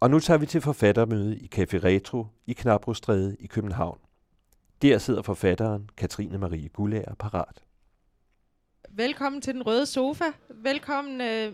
[0.00, 3.98] Og nu tager vi til forfattermøde i Café Retro i Knabrostræde i København.
[4.82, 7.62] Der sidder forfatteren Katrine Marie Gullager parat.
[8.88, 10.24] Velkommen til den røde sofa.
[10.48, 11.52] Velkommen øh,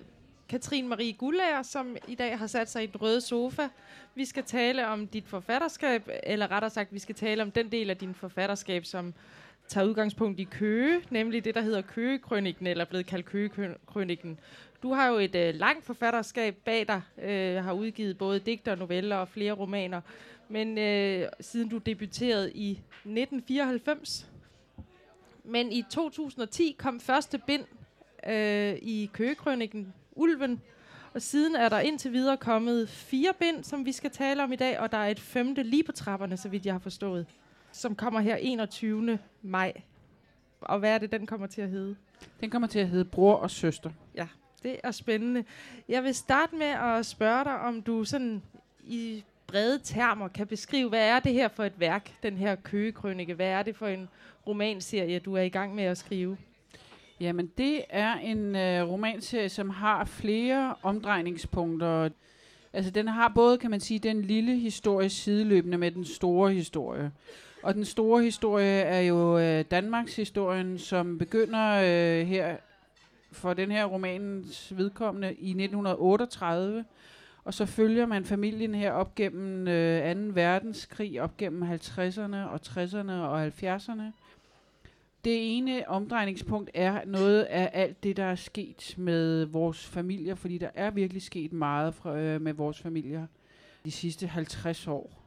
[0.48, 3.68] Katrine Marie Gullager, som i dag har sat sig i den røde sofa.
[4.14, 7.90] Vi skal tale om dit forfatterskab, eller rettere sagt, vi skal tale om den del
[7.90, 9.14] af din forfatterskab, som
[9.68, 14.38] tager udgangspunkt i Køge, nemlig det, der hedder Køgekrønikken, eller blevet kaldt Køgekrønikken.
[14.84, 19.16] Du har jo et øh, langt forfatterskab bag dig, øh, har udgivet både digter, noveller
[19.16, 20.00] og flere romaner,
[20.48, 24.30] men øh, siden du debuterede i 1994.
[25.44, 27.64] Men i 2010 kom første bind
[28.28, 30.60] øh, i Køgekrøniken, Ulven,
[31.14, 34.56] og siden er der indtil videre kommet fire bind, som vi skal tale om i
[34.56, 37.26] dag, og der er et femte lige på trapperne, så vidt jeg har forstået,
[37.72, 39.18] som kommer her 21.
[39.42, 39.72] maj.
[40.60, 41.96] Og hvad er det, den kommer til at hedde?
[42.40, 43.90] Den kommer til at hedde Bror og Søster.
[44.64, 45.44] Det er spændende.
[45.88, 48.42] Jeg vil starte med at spørge dig, om du sådan
[48.84, 53.34] i brede termer kan beskrive, hvad er det her for et værk, den her køgekrønike?
[53.34, 54.08] Hvad er det for en
[54.46, 56.36] romanserie, du er i gang med at skrive?
[57.20, 62.08] Jamen, det er en øh, romanserie, som har flere omdrejningspunkter.
[62.72, 67.10] Altså, den har både, kan man sige, den lille historie sideløbende med den store historie.
[67.62, 72.56] Og den store historie er jo øh, Danmarks historien, som begynder øh, her
[73.34, 76.84] for den her romanens vedkommende i 1938.
[77.44, 80.20] Og så følger man familien her op gennem øh, 2.
[80.34, 84.02] verdenskrig, op gennem 50'erne og 60'erne og 70'erne.
[85.24, 90.58] Det ene omdrejningspunkt er noget af alt det, der er sket med vores familier, fordi
[90.58, 93.26] der er virkelig sket meget fra, øh, med vores familier
[93.84, 95.23] de sidste 50 år.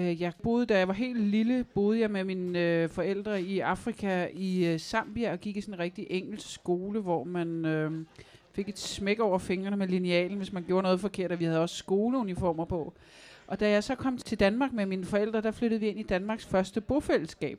[0.00, 3.58] Øh, jeg boede, da jeg var helt lille, boede jeg med mine øh, forældre i
[3.58, 8.06] Afrika, i øh, Zambia, og gik i sådan en rigtig engelsk skole, hvor man øh,
[8.52, 11.60] fik et smæk over fingrene med linealen, hvis man gjorde noget forkert, og vi havde
[11.60, 12.94] også skoleuniformer på.
[13.46, 16.02] Og da jeg så kom til Danmark med mine forældre, der flyttede vi ind i
[16.02, 17.58] Danmarks første bofællesskab.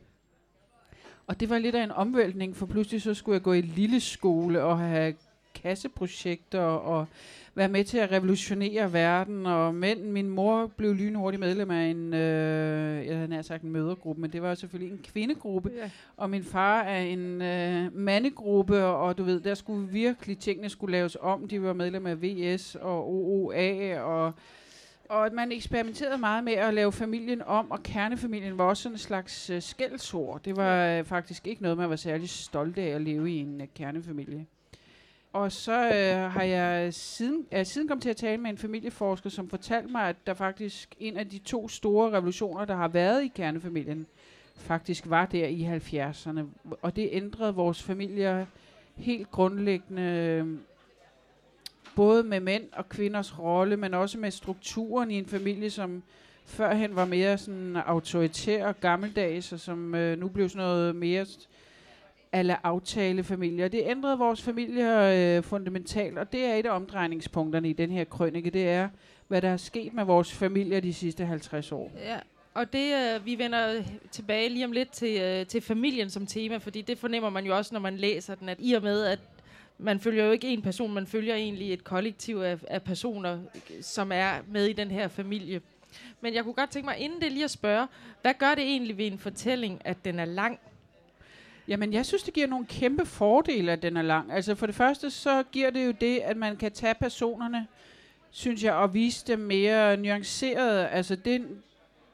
[1.27, 3.99] Og det var lidt af en omvæltning, for pludselig så skulle jeg gå i lille
[3.99, 5.15] skole og have
[5.63, 7.07] kasseprojekter og
[7.55, 9.45] være med til at revolutionere verden.
[9.45, 14.21] Og men min mor blev lynhurtigt medlem af en, øh, jeg havde sagt en mødergruppe,
[14.21, 15.71] men det var selvfølgelig en kvindegruppe.
[15.77, 15.89] Ja.
[16.17, 20.91] Og min far er en øh, mandegruppe, og du ved, der skulle virkelig tingene skulle
[20.91, 21.47] laves om.
[21.47, 24.33] De var medlem af VS og OOA og
[25.11, 28.93] og at man eksperimenterede meget med at lave familien om, og kernefamilien var også sådan
[28.93, 30.41] en slags uh, skældsord.
[30.45, 33.61] Det var uh, faktisk ikke noget, man var særlig stolt af at leve i en
[33.61, 34.45] uh, kernefamilie.
[35.33, 39.29] Og så øh, har jeg siden, jeg siden kommet til at tale med en familieforsker,
[39.29, 43.23] som fortalte mig, at der faktisk en af de to store revolutioner, der har været
[43.23, 44.07] i kernefamilien,
[44.55, 46.41] faktisk var der i 70'erne.
[46.81, 48.45] Og det ændrede vores familier
[48.95, 50.57] helt grundlæggende øh,
[51.95, 56.03] både med mænd og kvinders rolle, men også med strukturen i en familie, som
[56.45, 61.25] førhen var mere sådan autoritær og gammeldags, og som øh, nu blev sådan noget mere
[62.31, 63.67] alle aftalefamilier.
[63.67, 68.03] Det ændrede vores familie øh, fundamentalt, og det er et af omdrejningspunkterne i den her
[68.03, 68.89] krønike, det er,
[69.27, 71.91] hvad der er sket med vores familier de sidste 50 år.
[72.05, 72.17] Ja,
[72.53, 76.57] og det, øh, vi vender tilbage lige om lidt til, øh, til familien som tema,
[76.57, 79.19] fordi det fornemmer man jo også, når man læser den, at i og med, at
[79.77, 83.39] man følger jo ikke en person, man følger egentlig et kollektiv af, af personer,
[83.81, 85.61] som er med i den her familie.
[86.21, 87.87] Men jeg kunne godt tænke mig, inden det lige at spørge,
[88.21, 90.59] hvad gør det egentlig ved en fortælling, at den er lang?
[91.67, 94.31] Jamen, jeg synes, det giver nogle kæmpe fordele, at den er lang.
[94.31, 97.67] Altså, for det første, så giver det jo det, at man kan tage personerne,
[98.31, 100.87] synes jeg, og vise dem mere nuanceret.
[100.91, 101.45] Altså, den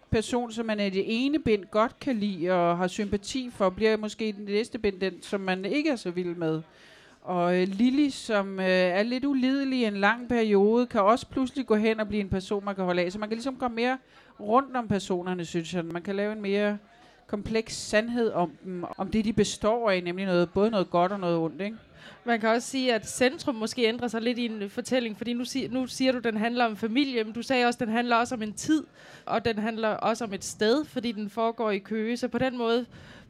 [0.09, 3.97] person, som man i det ene bind godt kan lide og har sympati for, bliver
[3.97, 6.61] måske i den næste bind den, som man ikke er så vild med.
[7.21, 11.65] Og øh, Lili, som øh, er lidt ulidelig i en lang periode, kan også pludselig
[11.65, 13.11] gå hen og blive en person, man kan holde af.
[13.11, 13.97] Så man kan ligesom gå mere
[14.39, 15.85] rundt om personerne, synes jeg.
[15.85, 16.77] Man kan lave en mere
[17.27, 21.19] kompleks sandhed om dem, om det, de består af, nemlig noget, både noget godt og
[21.19, 21.77] noget ondt, ikke?
[22.25, 25.45] Man kan også sige, at centrum måske ændrer sig lidt i en fortælling, fordi nu,
[25.45, 27.95] sig, nu siger du, at den handler om familie, men du sagde også, at den
[27.95, 28.83] handler også om en tid,
[29.25, 32.17] og den handler også om et sted, fordi den foregår i Køge.
[32.17, 32.85] Så på den måde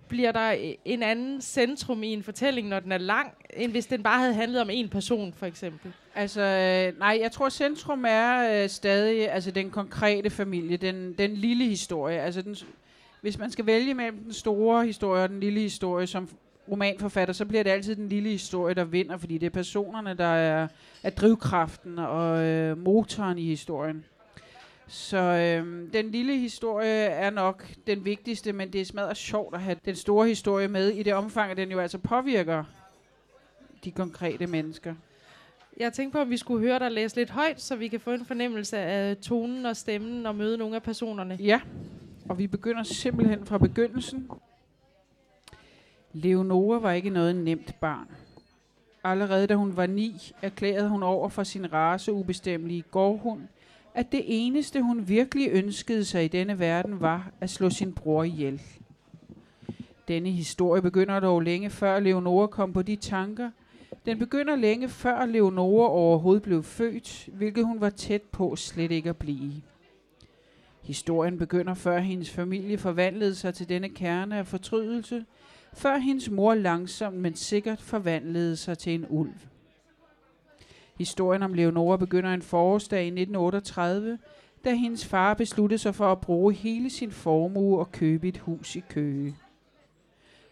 [0.08, 0.56] bliver der
[0.86, 4.34] en anden centrum i en fortælling, når den er lang, end hvis den bare havde
[4.34, 5.92] handlet om en person, for eksempel?
[6.16, 11.34] Altså, øh, nej, jeg tror, centrum er øh, stadig altså den konkrete familie, den, den
[11.34, 12.22] lille historie.
[12.22, 12.56] Altså, den,
[13.28, 16.30] hvis man skal vælge mellem den store historie og den lille historie som
[16.72, 20.26] romanforfatter, så bliver det altid den lille historie, der vinder, fordi det er personerne, der
[20.26, 20.68] er,
[21.04, 24.06] er drivkraften og øh, motoren i historien.
[24.88, 29.62] Så øhm, den lille historie er nok den vigtigste, men det er smadret sjovt at
[29.62, 32.64] have den store historie med i det omfang, at den jo altså påvirker
[33.84, 34.96] de konkrete mennesker.
[35.78, 38.12] Jeg tænkte på, om vi skulle høre dig læse lidt højt, så vi kan få
[38.12, 41.38] en fornemmelse af tonen og stemmen og møde nogle af personerne.
[41.40, 41.62] Ja,
[42.30, 44.30] og vi begynder simpelthen fra begyndelsen.
[46.14, 48.08] Leonora var ikke noget nemt barn.
[49.04, 53.42] Allerede da hun var ni, erklærede hun over for sin race ubestemmelige gårdhund,
[53.96, 58.24] at det eneste hun virkelig ønskede sig i denne verden var at slå sin bror
[58.24, 58.62] ihjel.
[60.08, 63.52] Denne historie begynder dog længe før Leonora kom på de tanker.
[64.06, 69.10] Den begynder længe før Leonora overhovedet blev født, hvilket hun var tæt på slet ikke
[69.10, 69.52] at blive.
[70.88, 75.26] Historien begynder før hendes familie forvandlede sig til denne kerne af fortrydelse,
[75.74, 79.34] før hendes mor langsomt men sikkert forvandlede sig til en ulv.
[80.98, 84.20] Historien om Leonora begynder en forårsdag i 1938,
[84.66, 88.76] da hendes far besluttede sig for at bruge hele sin formue og købe et hus
[88.76, 89.36] i Køge.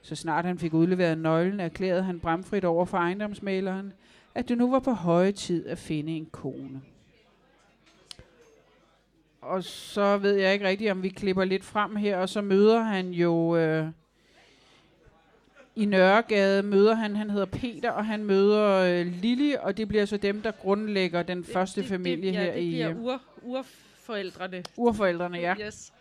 [0.01, 3.93] Så snart han fik udleveret nøglen, erklærede han bramfrit over for ejendomsmaleren,
[4.35, 6.81] at det nu var på høje tid at finde en kone.
[9.45, 12.79] Og så ved jeg ikke rigtigt, om vi klipper lidt frem her, og så møder
[12.79, 13.87] han jo øh,
[15.75, 20.05] i Nørregade, møder han, han hedder Peter, og han møder øh, Lili, og det bliver
[20.05, 22.89] så dem, der grundlægger den det, første det, familie det, ja, her det i bliver
[22.89, 24.63] øh, ur, urforældrene.
[24.77, 25.55] urforældrene, ja.
[25.65, 25.93] Yes.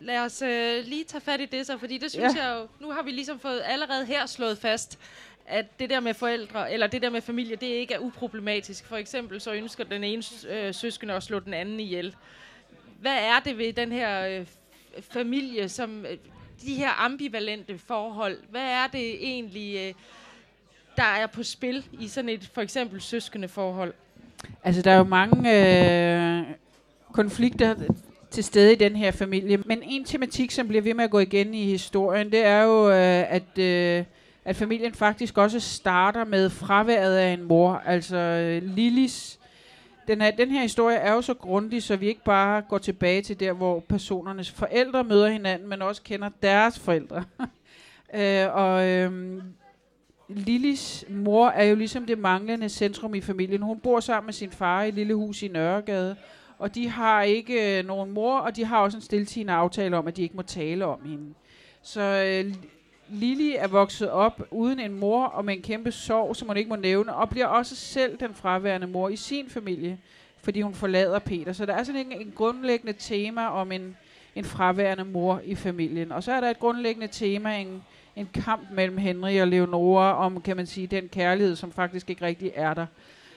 [0.00, 2.44] Lad os øh, lige tage fat i det så, fordi det synes ja.
[2.44, 4.98] jeg jo, nu har vi ligesom fået allerede her slået fast,
[5.46, 8.84] at det der med forældre, eller det der med familie, det ikke er uproblematisk.
[8.84, 12.16] For eksempel så ønsker den ene øh, søskende at slå den anden ihjel.
[12.98, 14.46] Hvad er det ved den her øh,
[15.00, 16.16] familie, som øh,
[16.66, 19.94] de her ambivalente forhold, hvad er det egentlig, øh,
[20.96, 23.94] der er på spil i sådan et for eksempel søskende forhold?
[24.64, 26.42] Altså, der er jo mange øh,
[27.12, 27.74] konflikter
[28.30, 29.56] til stede i den her familie.
[29.56, 32.88] Men en tematik, som bliver ved med at gå igen i historien, det er jo,
[32.90, 34.04] øh, at, øh,
[34.44, 37.82] at familien faktisk også starter med fraværet af en mor.
[37.86, 39.37] Altså, øh, Lillis
[40.08, 43.22] den her, den her historie er jo så grundig, så vi ikke bare går tilbage
[43.22, 47.24] til der, hvor personernes forældre møder hinanden, men også kender deres forældre.
[48.14, 49.42] øh, og øh,
[50.28, 53.62] Lillis mor er jo ligesom det manglende centrum i familien.
[53.62, 56.16] Hun bor sammen med sin far i et lille hus i Nørregade,
[56.58, 60.06] og de har ikke øh, nogen mor, og de har også en stiltigende aftale om,
[60.06, 61.34] at de ikke må tale om hende.
[61.82, 62.54] Så øh,
[63.10, 66.68] Lili er vokset op uden en mor og med en kæmpe sorg, som hun ikke
[66.68, 69.98] må nævne, og bliver også selv den fraværende mor i sin familie,
[70.42, 71.52] fordi hun forlader Peter.
[71.52, 73.96] Så der er sådan en, en grundlæggende tema om en,
[74.34, 76.12] en fraværende mor i familien.
[76.12, 77.82] Og så er der et grundlæggende tema, en,
[78.16, 82.24] en kamp mellem Henry og Leonora om, kan man sige, den kærlighed, som faktisk ikke
[82.24, 82.86] rigtig er der.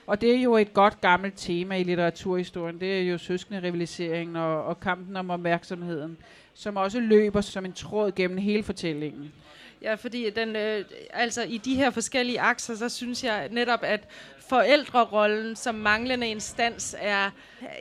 [0.07, 2.79] Og det er jo et godt gammelt tema i litteraturhistorien.
[2.79, 6.17] Det er jo søskende rivaliseringen og, og kampen om opmærksomheden,
[6.53, 9.31] som også løber som en tråd gennem hele fortællingen.
[9.81, 14.07] Ja, fordi den, øh, altså i de her forskellige akser, så synes jeg netop, at
[14.51, 17.29] forældrerollen som manglende instans er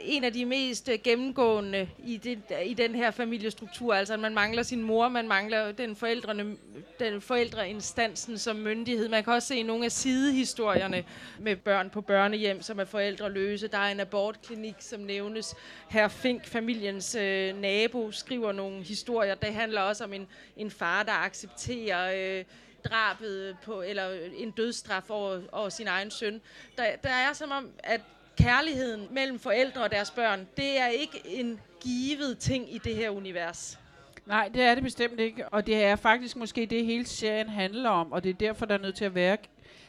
[0.00, 3.94] en af de mest gennemgående i, det, i den her familiestruktur.
[3.94, 6.56] Altså, at man mangler sin mor, man mangler den, forældrene,
[7.00, 9.08] den forældreinstansen som myndighed.
[9.08, 11.04] Man kan også se nogle af sidehistorierne
[11.38, 13.68] med børn på børnehjem, som er forældreløse.
[13.68, 15.54] Der er en abortklinik, som nævnes.
[15.88, 19.34] Herr Fink, familiens øh, nabo, skriver nogle historier.
[19.34, 20.26] Det handler også om en,
[20.56, 22.38] en far, der accepterer...
[22.38, 22.44] Øh,
[22.84, 26.40] drabet på, eller en dødsstraf over, over sin egen søn.
[26.78, 28.00] Der, der er som om, at
[28.36, 33.10] kærligheden mellem forældre og deres børn, det er ikke en givet ting i det her
[33.10, 33.78] univers.
[34.26, 37.90] Nej, det er det bestemt ikke, og det er faktisk måske det, hele serien handler
[37.90, 39.36] om, og det er derfor, der er nødt til at være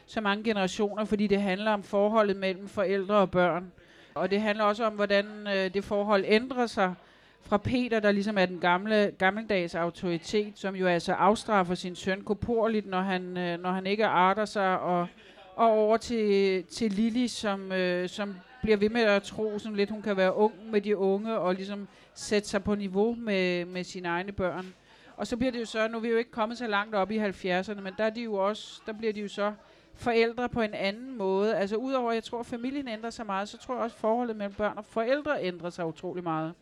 [0.06, 3.72] så mange generationer, fordi det handler om forholdet mellem forældre og børn.
[4.14, 6.94] Og det handler også om, hvordan øh, det forhold ændrer sig
[7.42, 12.22] fra Peter, der ligesom er den gamle, gammeldags autoritet, som jo altså afstraffer sin søn
[12.22, 15.08] korporligt, når han, øh, når han ikke arter sig, og,
[15.56, 19.90] og over til, til Lili, som, øh, som bliver ved med at tro sådan lidt,
[19.90, 23.84] hun kan være ung med de unge, og ligesom sætte sig på niveau med, med
[23.84, 24.74] sine egne børn.
[25.18, 27.12] Og så bliver det jo så, nu er vi jo ikke kommet så langt op
[27.12, 29.54] i 70'erne, men der, er de jo også, der bliver de jo så
[29.94, 31.56] forældre på en anden måde.
[31.56, 34.00] Altså udover, at jeg tror, at familien ændrer sig meget, så tror jeg også, at
[34.00, 36.54] forholdet mellem børn og forældre ændrer sig utrolig meget.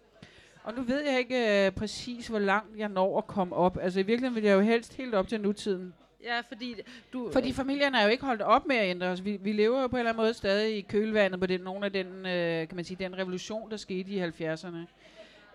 [0.64, 3.78] Og nu ved jeg ikke øh, præcis, hvor langt jeg når at komme op.
[3.82, 5.94] Altså i virkeligheden vil jeg jo helst helt op til nutiden.
[6.24, 6.76] Ja, fordi
[7.14, 7.30] du...
[7.34, 9.26] Fordi familierne er jo ikke holdt op med at ændre os.
[9.26, 11.86] Vi, vi lever jo på en eller anden måde stadig i kølvandet på den, nogle
[11.86, 14.78] af den, øh, kan man sige, den revolution, der skete i 70'erne.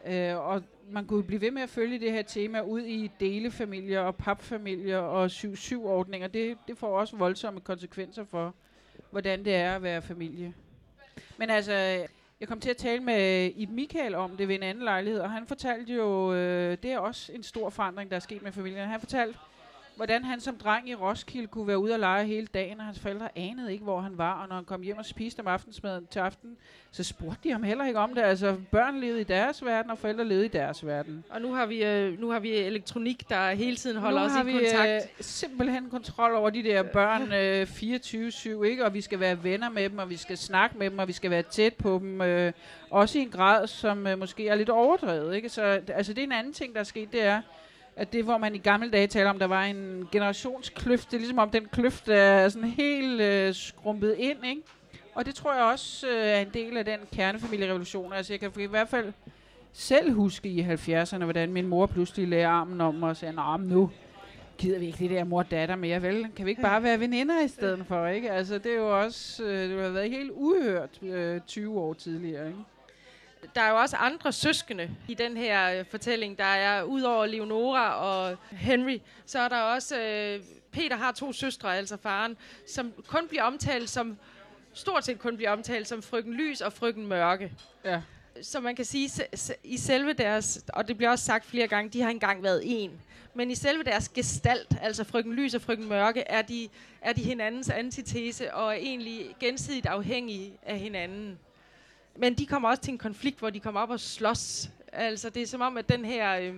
[0.06, 4.00] Øh, og man kunne blive ved med at følge det her tema ud i delefamilier
[4.00, 6.28] og papfamilier og 7-7-ordninger.
[6.28, 8.54] Det, det får også voldsomme konsekvenser for,
[9.10, 10.54] hvordan det er at være familie.
[11.36, 12.06] Men altså,
[12.44, 15.30] jeg kom til at tale med Ib Michael om det ved en anden lejlighed, og
[15.30, 18.88] han fortalte jo, øh, det er også en stor forandring, der er sket med familien.
[18.88, 19.38] Han fortalte,
[19.96, 23.00] hvordan han som dreng i Roskilde kunne være ude og lege hele dagen, og hans
[23.00, 24.42] forældre anede ikke, hvor han var.
[24.42, 26.56] Og når han kom hjem og spiste om aftensmaden til aften,
[26.90, 28.22] så spurgte de ham heller ikke om det.
[28.22, 31.24] Altså, børn levede i deres verden, og forældre levede i deres verden.
[31.30, 34.32] Og nu har vi, øh, nu har vi elektronik, der hele tiden holder nu os
[34.32, 34.90] har i vi kontakt.
[34.90, 37.66] Øh, simpelthen kontrol over de der børn øh,
[38.62, 38.84] 24-7, ikke?
[38.84, 41.12] Og vi skal være venner med dem, og vi skal snakke med dem, og vi
[41.12, 42.20] skal være tæt på dem.
[42.20, 42.52] Øh,
[42.90, 45.48] også i en grad, som øh, måske er lidt overdrevet, ikke?
[45.48, 47.42] Så altså, det er en anden ting, der er sket, det er,
[47.96, 51.20] at det, hvor man i gamle dage taler om, der var en generationskløft, det er
[51.20, 54.62] ligesom om den kløft er sådan helt øh, skrumpet ind, ikke?
[55.14, 58.12] Og det tror jeg også øh, er en del af den kernefamilierevolution.
[58.12, 59.12] Altså jeg kan i hvert fald
[59.72, 63.90] selv huske i 70'erne, hvordan min mor pludselig lagde armen om og sagde, Nå, nu
[64.58, 66.26] gider vi ikke det der mor-datter mere, vel?
[66.36, 68.30] Kan vi ikke bare være veninder i stedet for, ikke?
[68.30, 72.46] Altså det er jo også, øh, det har været helt uhørt øh, 20 år tidligere,
[72.46, 72.58] ikke?
[73.54, 76.38] Der er jo også andre søskende i den her øh, fortælling.
[76.38, 80.00] Der er, udover Leonora og Henry, så er der også...
[80.00, 80.40] Øh,
[80.72, 82.36] Peter har to søstre, altså faren,
[82.66, 84.18] som kun bliver omtalt som...
[84.72, 87.52] Stort set kun bliver omtalt som frøken Lys og frøken Mørke.
[87.84, 88.00] Ja.
[88.42, 89.10] Så man kan sige,
[89.64, 93.00] i selve deres, og det bliver også sagt flere gange, de har engang været en.
[93.34, 96.68] Men i selve deres gestalt, altså frøken Lys og frøken Mørke, er de,
[97.00, 101.38] er de hinandens antitese og er egentlig gensidigt afhængige af hinanden.
[102.16, 104.70] Men de kommer også til en konflikt, hvor de kommer op og slås.
[104.92, 106.54] Altså det er som om, at den her øh,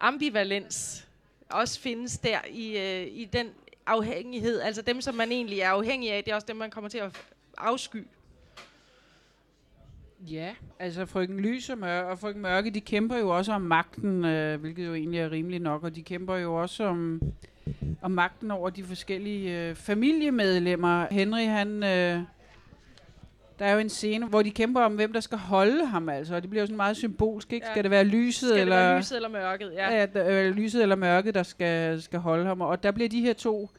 [0.00, 1.06] ambivalens
[1.48, 3.50] også findes der i, øh, i den
[3.86, 4.60] afhængighed.
[4.60, 6.98] Altså dem, som man egentlig er afhængig af, det er også dem, man kommer til
[6.98, 7.16] at
[7.58, 8.04] afsky.
[10.20, 14.24] Ja, altså frøken Lys og, Mør- og frøken Mørke, de kæmper jo også om magten,
[14.24, 17.22] øh, hvilket jo egentlig er rimeligt nok, og de kæmper jo også om,
[18.02, 21.06] om magten over de forskellige øh, familiemedlemmer.
[21.10, 21.82] Henry, han...
[21.84, 22.20] Øh,
[23.58, 26.34] der er jo en scene, hvor de kæmper om, hvem der skal holde ham, altså,
[26.34, 27.66] og det bliver jo sådan meget symbolsk, ikke?
[27.66, 27.72] Ja.
[27.72, 28.76] Skal det være lyset, Skal eller...
[28.76, 29.72] være lyset eller mørket?
[29.74, 29.94] Ja.
[29.94, 32.60] Ja, ja øh, lyset eller mørket, der skal, skal holde ham.
[32.60, 33.70] Og der bliver de her to...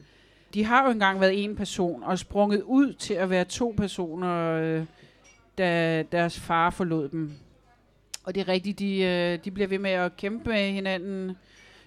[0.54, 4.52] De har jo engang været en person, og sprunget ud til at være to personer,
[4.52, 4.84] øh,
[5.58, 7.32] da deres far forlod dem.
[8.24, 11.36] Og det er rigtigt, de, øh, de bliver ved med at kæmpe med hinanden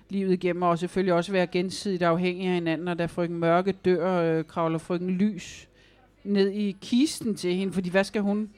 [0.10, 2.88] livet igennem, og selvfølgelig også være gensidigt afhængige af hinanden.
[2.88, 5.68] Og da frøken Mørke dør, øh, kravler frøken Lys
[6.24, 8.50] ned i kisten til hende, fordi hvad skal hun,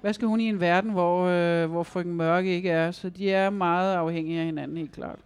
[0.00, 2.90] hvad skal hun i en verden, hvor, øh, hvor frøken Mørke ikke er?
[2.90, 5.18] Så de er meget afhængige af hinanden, helt klart.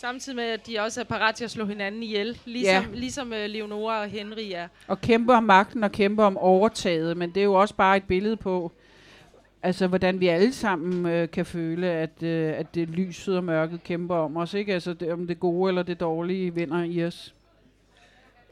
[0.00, 2.98] Samtidig med, at de også er parat til at slå hinanden ihjel, ligesom, ja.
[2.98, 4.68] ligesom uh, Leonora og Henry er.
[4.88, 8.04] Og kæmpe om magten og kæmpe om overtaget, men det er jo også bare et
[8.04, 8.72] billede på,
[9.62, 13.84] altså hvordan vi alle sammen øh, kan føle, at, øh, at det lyset og mørket
[13.84, 14.74] kæmper om os, ikke?
[14.74, 17.34] Altså det, om det gode eller det dårlige vinder i os.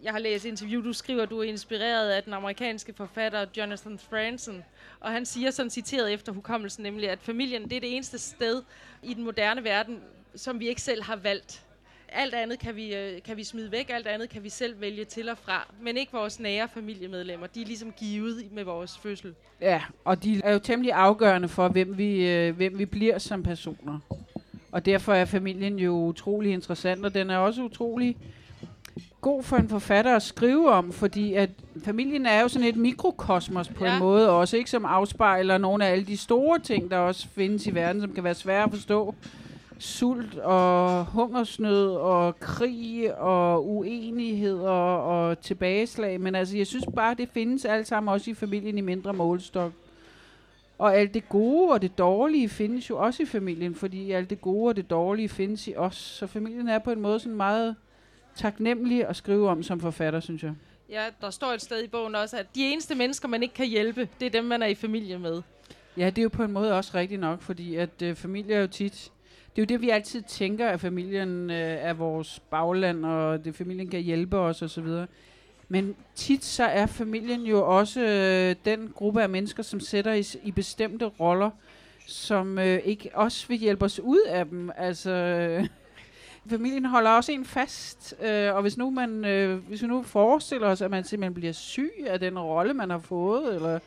[0.02, 3.46] Jeg har læst et interview, du skriver, at du er inspireret af den amerikanske forfatter
[3.56, 4.64] Jonathan Franzen.
[5.00, 8.62] Og han siger sådan citeret efter hukommelsen, nemlig at familien det er det eneste sted
[9.02, 10.00] i den moderne verden,
[10.34, 11.62] som vi ikke selv har valgt.
[12.12, 15.04] Alt andet kan vi, øh, kan vi smide væk, alt andet kan vi selv vælge
[15.04, 15.66] til og fra.
[15.80, 17.46] Men ikke vores nære familiemedlemmer.
[17.46, 19.34] De er ligesom givet med vores fødsel.
[19.60, 23.42] Ja, og de er jo temmelig afgørende for, hvem vi, øh, hvem vi bliver som
[23.42, 23.98] personer.
[24.72, 28.16] Og derfor er familien jo utrolig interessant, og den er også utrolig
[29.20, 31.50] god for en forfatter at skrive om, fordi at
[31.84, 33.92] familien er jo sådan et mikrokosmos på ja.
[33.92, 37.66] En måde også, ikke som afspejler nogle af alle de store ting, der også findes
[37.66, 39.14] i verden, som kan være svære at forstå.
[39.78, 46.20] Sult og hungersnød og krig og uenigheder og tilbageslag.
[46.20, 49.72] Men altså, jeg synes bare, det findes alt sammen også i familien i mindre målstok.
[50.78, 54.40] Og alt det gode og det dårlige findes jo også i familien, fordi alt det
[54.40, 55.96] gode og det dårlige findes i os.
[55.96, 57.76] Så familien er på en måde sådan meget
[58.38, 60.52] taknemmelig at skrive om som forfatter, synes jeg.
[60.90, 63.66] Ja, der står et sted i bogen også, at de eneste mennesker, man ikke kan
[63.66, 65.42] hjælpe, det er dem, man er i familie med.
[65.96, 68.60] Ja, det er jo på en måde også rigtigt nok, fordi at øh, familie er
[68.60, 69.12] jo tit...
[69.56, 73.54] Det er jo det, vi altid tænker, at familien øh, er vores bagland, og det
[73.54, 74.86] familien kan hjælpe os osv.
[75.68, 80.24] Men tit så er familien jo også øh, den gruppe af mennesker, som sætter i,
[80.44, 81.50] i bestemte roller,
[82.06, 84.70] som øh, ikke også vil hjælpe os ud af dem.
[84.76, 85.66] Altså, øh,
[86.48, 90.68] familien holder også en fast, øh, og hvis nu man, øh, hvis vi nu forestiller
[90.68, 93.78] os, at man simpelthen bliver syg af den rolle, man har fået, eller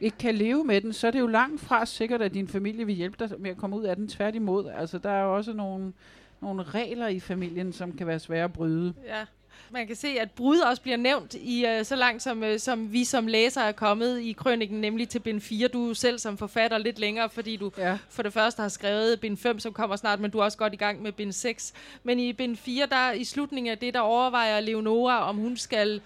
[0.00, 2.86] ikke kan leve med den, så er det jo langt fra sikkert, at din familie
[2.86, 4.70] vil hjælpe dig med at komme ud af den tværtimod.
[4.70, 5.92] Altså, der er jo også nogle,
[6.40, 8.94] nogle regler i familien, som kan være svære at bryde.
[9.06, 9.24] Ja.
[9.70, 12.92] Man kan se, at brud også bliver nævnt i uh, så langt, som, uh, som
[12.92, 15.68] vi som læser er kommet i krøniken, nemlig til bind 4.
[15.68, 17.98] Du selv som forfatter lidt længere, fordi du Ja.
[18.10, 20.72] for det første har skrevet bind 5, som kommer snart, men du er også godt
[20.72, 21.72] i gang med bind 6.
[22.02, 26.00] Men i bind 4, der i slutningen af det, der overvejer Leonora, om hun skal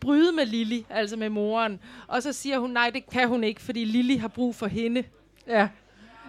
[0.00, 1.80] bryde med Lili, altså med moren.
[2.06, 5.04] Og så siger hun, nej, det kan hun ikke, fordi Lili har brug for hende.
[5.48, 5.68] Ja.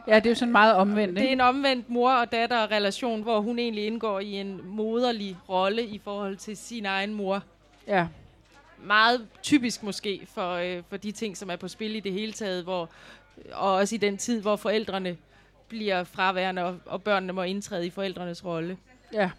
[0.08, 1.32] Ja, det er jo sådan meget omvendt, Det er ikke?
[1.34, 6.38] en omvendt mor- og datter-relation, hvor hun egentlig indgår i en moderlig rolle i forhold
[6.38, 7.44] til sin egen mor.
[7.88, 8.08] Ja.
[8.84, 12.32] Meget typisk måske for, øh, for de ting, som er på spil i det hele
[12.32, 12.90] taget, hvor,
[13.54, 15.18] og også i den tid, hvor forældrene
[15.68, 18.78] bliver fraværende, og, og børnene må indtræde i forældrenes rolle.
[19.14, 19.30] Ja.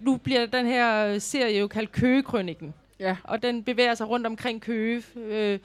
[0.00, 3.16] Nu bliver den her serie jo kaldt Køgekrøniken, Ja.
[3.24, 5.02] og den bevæger sig rundt omkring Køge.
[5.16, 5.58] Øh,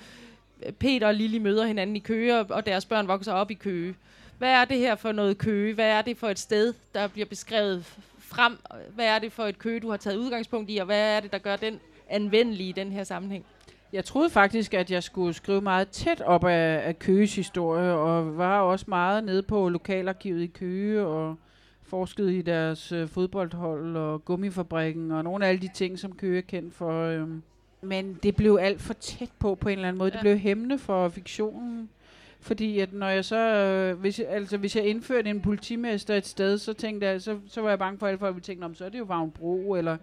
[0.80, 3.96] Peter og Lili møder hinanden i Køge, og- og deres børn vokser op i Køge.
[4.40, 5.74] Hvad er det her for noget Køge?
[5.74, 7.86] Hvad er det for et sted, der bliver beskrevet
[8.20, 8.58] frem?
[8.96, 11.32] Hvad er det for et Køge, du har taget udgangspunkt i, og hvad er det,
[11.32, 11.80] der gør den
[12.10, 13.46] anvendelig i den her sammenhæng?
[13.94, 18.38] Jeg troede faktisk, at jeg skulle skrive meget tæt op af, af Køges historie, og
[18.38, 21.36] var også meget nede på lokalarkivet i Køge, og
[21.84, 26.38] forskede i deres øh, fodboldhold og gummifabrikken, og nogle af alle de ting, som Køge
[26.38, 27.04] er kendt for.
[27.04, 27.28] Øh.
[27.82, 30.10] Men det blev alt for tæt på, på en eller anden måde.
[30.10, 30.14] Ja.
[30.14, 31.90] Det blev hæmmende for fiktionen.
[32.42, 36.58] Fordi at når jeg så, øh, hvis, altså hvis jeg indførte en politimester et sted,
[36.58, 38.68] så tænkte jeg, så, så var jeg bange for, at alle folk ville tænke, "Nå,
[38.68, 39.34] men så er det jo Vagn
[39.78, 39.98] eller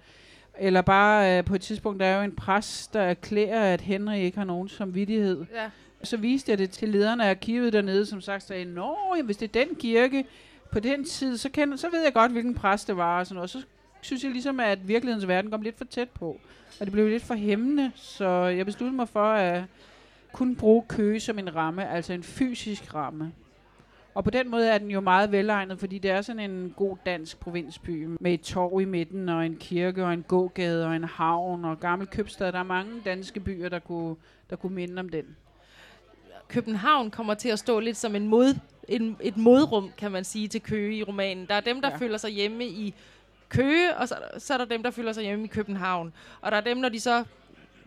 [0.59, 4.16] eller bare øh, på et tidspunkt, der er jo en pres, der erklærer, at Henry
[4.16, 5.45] ikke har nogen samvittighed.
[5.55, 5.71] Ja.
[6.02, 9.37] Så viste jeg det til lederne af arkivet dernede, som sagt sagde, Nå, jamen, hvis
[9.37, 10.25] det er den kirke
[10.73, 13.19] på den tid, så, kender, så ved jeg godt, hvilken præst det var.
[13.19, 13.50] Og, sådan noget.
[13.50, 13.62] så
[14.00, 16.40] synes jeg ligesom, at virkelighedens verden kom lidt for tæt på.
[16.81, 19.62] Og det blev lidt for hæmmende, så jeg besluttede mig for at
[20.33, 23.33] kunne bruge Køge som en ramme, altså en fysisk ramme.
[24.14, 26.97] Og på den måde er den jo meget velegnet, fordi det er sådan en god
[27.06, 31.04] dansk provinsby med et torv i midten, og en kirke, og en gågade, og en
[31.04, 32.52] havn, og gammel købstad.
[32.52, 34.16] Der er mange danske byer, der kunne,
[34.50, 35.37] der kunne minde om den.
[36.49, 40.49] København kommer til at stå lidt som en mod, en, et modrum, kan man sige,
[40.49, 41.47] til Køge i romanen.
[41.47, 41.97] Der er dem, der ja.
[41.97, 42.95] føler sig hjemme i
[43.49, 46.12] Køge, og så, så er der dem, der føler sig hjemme i København.
[46.40, 47.25] Og der er dem, når de så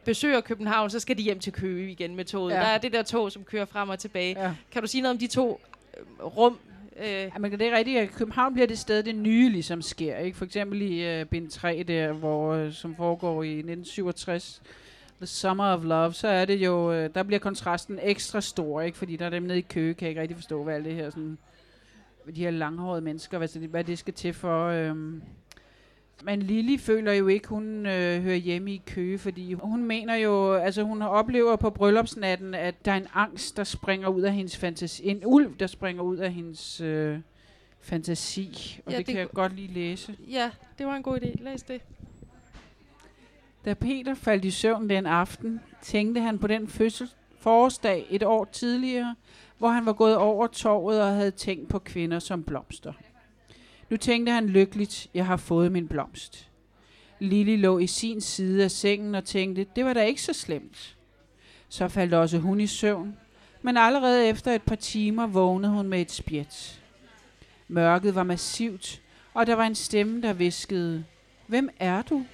[0.06, 2.54] besøger København, så skal de hjem til Køge igen med toget.
[2.54, 2.60] Ja.
[2.60, 4.42] Der er det der tog, som kører frem og tilbage.
[4.44, 4.56] Ja.
[4.72, 5.62] Kan du sige noget om de to
[5.98, 6.60] øh, rum?
[7.00, 10.18] Øh, Ja, men det er rigtigt, at København bliver det sted, det nye ligesom sker.
[10.18, 10.38] Ikke?
[10.38, 14.62] For eksempel i uh, bind 3, der, hvor, uh, som foregår i 1967,
[15.18, 18.98] The Summer of Love, så er det jo, uh, der bliver kontrasten ekstra stor, ikke?
[18.98, 20.96] fordi der er dem nede i Køge, kan jeg ikke rigtig forstå, hvad alt det
[20.96, 21.38] her sådan,
[22.36, 24.68] de her langhårede mennesker, hvad, det, hvad det skal til for.
[24.68, 25.22] Øhm.
[26.24, 30.54] Men Lili føler jo ikke, hun øh, hører hjemme i Køge, fordi hun mener jo,
[30.54, 34.58] altså hun oplever på bryllupsnatten, at der er en angst, der springer ud af hendes
[34.58, 35.08] fantasi.
[35.10, 37.20] En ulv, der springer ud af hendes øh,
[37.82, 38.80] fantasi.
[38.86, 40.16] Og Ja, det, det kan jeg godt lige læse.
[40.30, 41.44] ja, det var en god idé.
[41.44, 41.82] Læs det.
[43.66, 48.46] Da Peter faldt i søvn den aften, tænkte han på den fødsel forårsdag et år
[48.52, 49.16] tidligere,
[49.58, 52.94] hvor han var gået over torvet og havde tænkt på kvinder som blomster.
[53.90, 56.50] Nu tænkte han lykkeligt, jeg har fået min blomst.
[57.20, 60.98] Lili lå i sin side af sengen og tænkte, det var da ikke så slemt.
[61.70, 63.18] Så faldt også hun i søvn,
[63.62, 66.82] men allerede efter et par timer vågnede hun med et spjæt.
[67.68, 69.02] Mørket var massivt,
[69.34, 71.06] og der var en stemme, der viskede,
[71.48, 72.26] Hvem er du?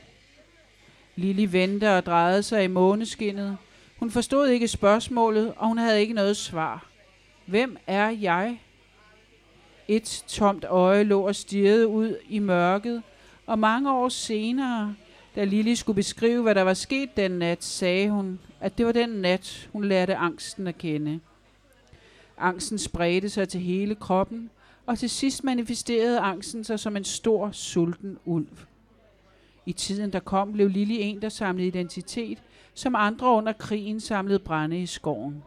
[1.15, 3.57] Lili vendte og drejede sig i måneskinnet.
[3.99, 6.85] Hun forstod ikke spørgsmålet, og hun havde ikke noget svar.
[7.45, 8.59] Hvem er jeg?
[9.87, 13.03] Et tomt øje lå og stirrede ud i mørket,
[13.45, 14.95] og mange år senere,
[15.35, 18.91] da Lili skulle beskrive, hvad der var sket den nat, sagde hun, at det var
[18.91, 21.19] den nat, hun lærte angsten at kende.
[22.37, 24.49] Angsten spredte sig til hele kroppen,
[24.85, 28.47] og til sidst manifesterede angsten sig som en stor, sulten ulv.
[29.65, 32.37] I tiden, der kom, blev Lili en, der samlede identitet,
[32.73, 35.43] som andre under krigen samlede brænde i skoven.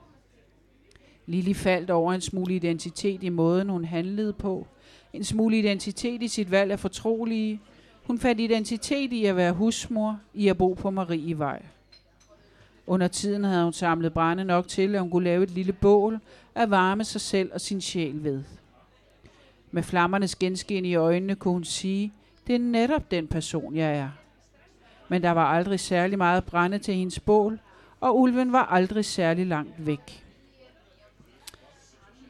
[1.28, 4.66] Lili faldt over en smule identitet i måden, hun handlede på.
[5.12, 7.60] En smule identitet i sit valg af fortrolige.
[8.06, 11.62] Hun fandt identitet i at være husmor, i at bo på Marievej.
[12.86, 16.18] Under tiden havde hun samlet brænde nok til, at hun kunne lave et lille bål
[16.54, 18.42] at varme sig selv og sin sjæl ved.
[19.70, 22.12] Med flammernes genskin i øjnene kunne hun sige,
[22.46, 24.08] det er netop den person, jeg er.
[25.08, 27.60] Men der var aldrig særlig meget brænde til hendes bål,
[28.00, 30.27] og ulven var aldrig særlig langt væk.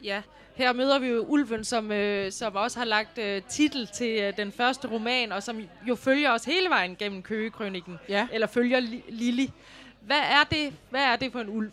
[0.03, 0.21] Ja,
[0.55, 4.37] her møder vi jo Ulven, som, øh, som også har lagt øh, titel til øh,
[4.37, 8.27] den første roman, og som jo følger os hele vejen gennem Køgekrøniken, Ja.
[8.31, 9.51] eller følger Li- Lili.
[10.01, 11.71] Hvad er det, hvad er det for en ulv?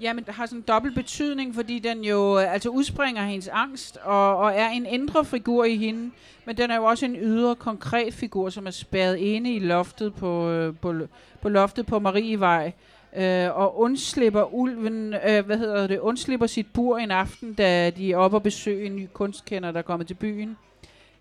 [0.00, 3.96] Jamen, det har sådan en dobbelt betydning, fordi den jo øh, altså udspringer hendes angst,
[3.96, 6.10] og, og er en indre figur i hende,
[6.44, 10.14] men den er jo også en ydre, konkret figur, som er spærret inde i loftet
[10.14, 10.94] på, øh, på,
[11.40, 12.72] på loftet på Marievej,
[13.16, 18.12] øh, og undslipper ulven, øh, hvad hedder det, undslipper sit bur en aften, da de
[18.12, 20.56] er oppe og besøge en ny kunstkender, der er kommet til byen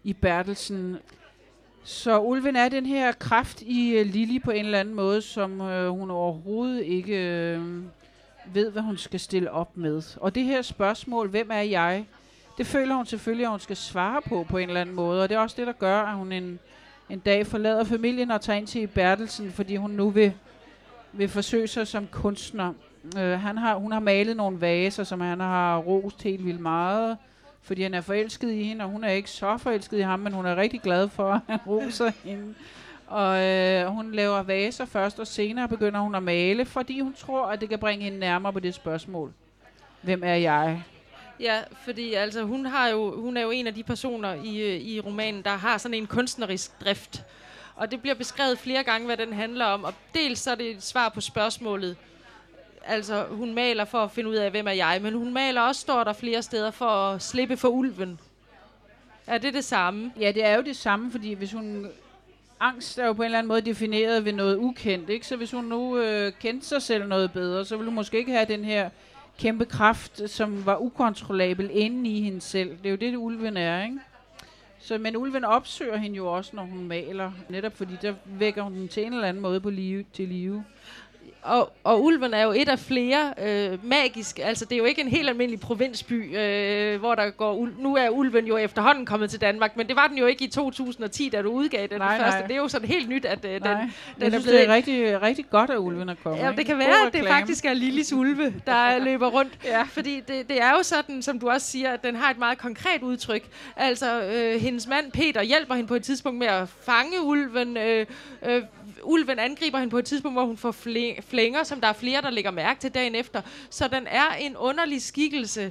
[0.03, 0.97] i Bertelsen.
[1.83, 5.61] Så ulven er den her kraft i øh, Lili på en eller anden måde, som
[5.61, 7.61] øh, hun overhovedet ikke øh,
[8.53, 10.17] ved, hvad hun skal stille op med.
[10.17, 12.05] Og det her spørgsmål, hvem er jeg,
[12.57, 15.23] det føler hun selvfølgelig, at hun skal svare på på en eller anden måde.
[15.23, 16.59] Og det er også det, der gør, at hun en,
[17.09, 20.33] en dag forlader familien og tager ind til Bertelsen, fordi hun nu vil,
[21.13, 22.73] vil forsøge sig som kunstner.
[23.17, 27.17] Øh, han har, hun har malet nogle vaser, som han har rost helt vildt meget,
[27.61, 30.33] fordi han er forelsket i hende, og hun er ikke så forelsket i ham, men
[30.33, 32.53] hun er rigtig glad for, at han roser hende.
[33.07, 37.45] Og øh, hun laver vaser først, og senere begynder hun at male, fordi hun tror,
[37.45, 39.33] at det kan bringe hende nærmere på det spørgsmål.
[40.01, 40.83] Hvem er jeg?
[41.39, 44.81] Ja, fordi altså, hun, har jo, hun er jo en af de personer i, øh,
[44.81, 47.23] i romanen, der har sådan en kunstnerisk drift.
[47.75, 49.83] Og det bliver beskrevet flere gange, hvad den handler om.
[49.83, 51.95] Og dels så er det et svar på spørgsmålet.
[52.85, 54.99] Altså, hun maler for at finde ud af, hvem er jeg.
[55.01, 58.19] Men hun maler også, står der flere steder, for at slippe for ulven.
[59.27, 60.11] Er det det samme?
[60.19, 61.87] Ja, det er jo det samme, fordi hvis hun...
[62.59, 65.27] Angst er jo på en eller anden måde defineret ved noget ukendt, ikke?
[65.27, 68.31] Så hvis hun nu øh, kendte sig selv noget bedre, så ville hun måske ikke
[68.31, 68.89] have den her
[69.39, 72.69] kæmpe kraft, som var ukontrollabel inde i hende selv.
[72.69, 73.99] Det er jo det, det ulven er, ikke?
[74.83, 78.73] Så, men ulven opsøger hende jo også, når hun maler, netop fordi der vækker hun
[78.73, 80.63] den til en eller anden måde på live, til live
[81.43, 85.01] og, og Ulven er jo et af flere øh, magiske, altså det er jo ikke
[85.01, 89.41] en helt almindelig provinsby, øh, hvor der går, nu er Ulven jo efterhånden kommet til
[89.41, 92.39] Danmark, men det var den jo ikke i 2010, da du udgav den nej, første.
[92.39, 92.47] Nej.
[92.47, 95.21] Det er jo sådan helt nyt, at øh, den, den Jeg synes, det er rigtig,
[95.21, 96.39] rigtig godt, at Ulven er kommet.
[96.39, 99.53] Ja, det kan være, at det faktisk er Lillis ulve, der løber rundt.
[99.65, 99.83] ja.
[99.83, 102.57] Fordi det, det er jo sådan, som du også siger, at den har et meget
[102.57, 103.43] konkret udtryk.
[103.75, 108.05] Altså, øh, hendes mand Peter hjælper hende på et tidspunkt med at fange ulven, øh,
[108.45, 108.61] øh,
[109.03, 110.71] ulven angriber hende på et tidspunkt, hvor hun får
[111.21, 113.41] flænger, som der er flere, der lægger mærke til dagen efter.
[113.69, 115.61] Så den er en underlig skikkelse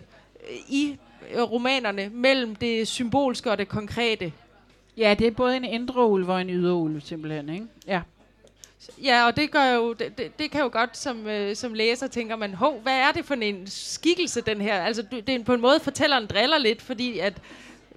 [0.51, 0.97] øh, i
[1.35, 4.33] øh, romanerne mellem det symbolske og det konkrete.
[4.97, 7.67] Ja, det er både en indre ulv og en ydre ulv, simpelthen, ikke?
[7.87, 8.01] Ja.
[9.03, 12.07] Ja, og det gør jo det, det, det kan jo godt som øh, som læser
[12.07, 14.83] tænker man, hov, hvad er det for en skikkelse den her?
[14.83, 17.35] Altså det er på en måde fortælleren driller lidt, fordi at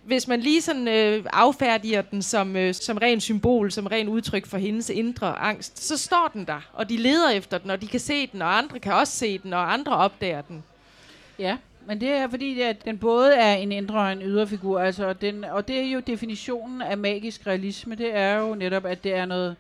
[0.06, 4.46] hvis man lige sådan øh, affærdiger den som, øh, som ren symbol, som ren udtryk
[4.46, 7.88] for hendes indre angst, så står den der, og de leder efter den, og de
[7.88, 10.64] kan se den, og andre kan også se den, og andre opdager den.
[11.40, 14.80] Ja, men det er fordi, at den både er en indre og en ydre figur,
[14.80, 19.04] altså den, og det er jo definitionen af magisk realisme, det er jo netop, at
[19.04, 19.56] det er noget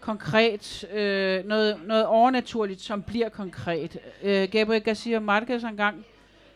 [0.00, 3.98] konkret, øh, noget, noget overnaturligt, som bliver konkret.
[4.22, 6.04] Øh, Gabriel Garcia Marquez engang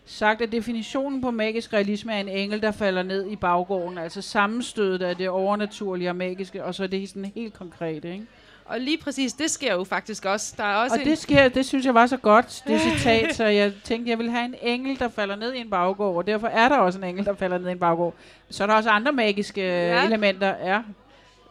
[0.05, 3.99] sagt, at definitionen på magisk realisme er en engel, der falder ned i baggården.
[3.99, 8.27] Altså sammenstødet af det overnaturlige og magiske, og så er det sådan helt konkret, ikke?
[8.65, 10.55] Og lige præcis, det sker jo faktisk også.
[10.57, 13.35] Der er også og en det sker, det synes jeg var så godt, det citat,
[13.35, 16.27] så jeg tænkte, jeg vil have en engel, der falder ned i en baggård, og
[16.27, 18.15] derfor er der også en engel, der falder ned i en baggård.
[18.51, 20.07] Så er der også andre magiske ja.
[20.07, 20.83] elementer, ja.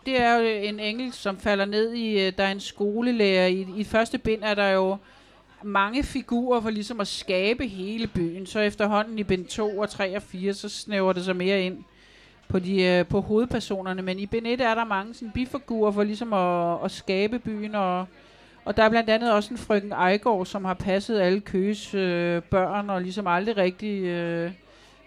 [0.06, 3.48] Det er jo en engel, som falder ned i, øh, der er en skolelærer.
[3.48, 4.98] I, i første bind er der jo
[5.64, 8.46] mange figurer for ligesom at skabe hele byen.
[8.46, 11.84] Så efterhånden i bind 2 og 3 og 4, så snæver det sig mere ind
[12.48, 14.02] på, de, øh, på hovedpersonerne.
[14.02, 17.76] Men i bind 1 er der mange sådan, bifigurer for ligesom at, at skabe byen.
[17.76, 18.06] Og,
[18.66, 22.42] og der er blandt andet også en frøken Ejgaard, som har passet alle Køges øh,
[22.42, 24.04] børn og ligesom aldrig rigtig...
[24.04, 24.52] Øh,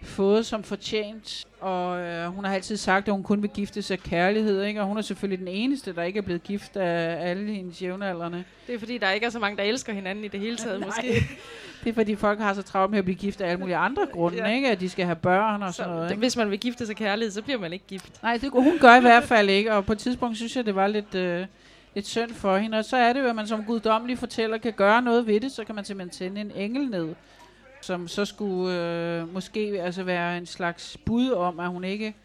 [0.05, 3.93] fået som fortjent, og øh, hun har altid sagt, at hun kun vil gifte sig
[3.93, 4.81] af kærlighed, ikke?
[4.81, 8.43] og hun er selvfølgelig den eneste, der ikke er blevet gift af alle hendes jævnaldrende.
[8.67, 10.79] Det er fordi, der ikke er så mange, der elsker hinanden i det hele taget,
[10.85, 11.27] måske.
[11.83, 14.07] Det er fordi, folk har så travlt med at blive gift af alle mulige andre
[14.11, 14.55] grunde, ja.
[14.55, 14.69] ikke?
[14.69, 16.11] at de skal have børn og så, sådan noget.
[16.11, 16.19] Ikke?
[16.19, 18.23] Hvis man vil gifte sig kærlighed, så bliver man ikke gift.
[18.23, 20.75] Nej, det hun gør i hvert fald ikke, og på et tidspunkt synes jeg, det
[20.75, 21.15] var lidt...
[21.15, 21.45] Øh,
[21.95, 24.73] lidt synd for hende, og så er det jo, at man som guddommelig fortæller kan
[24.73, 27.15] gøre noget ved det, så kan man simpelthen sende en engel ned
[27.85, 32.15] som så skulle øh, måske altså være en slags bud om, at hun ikke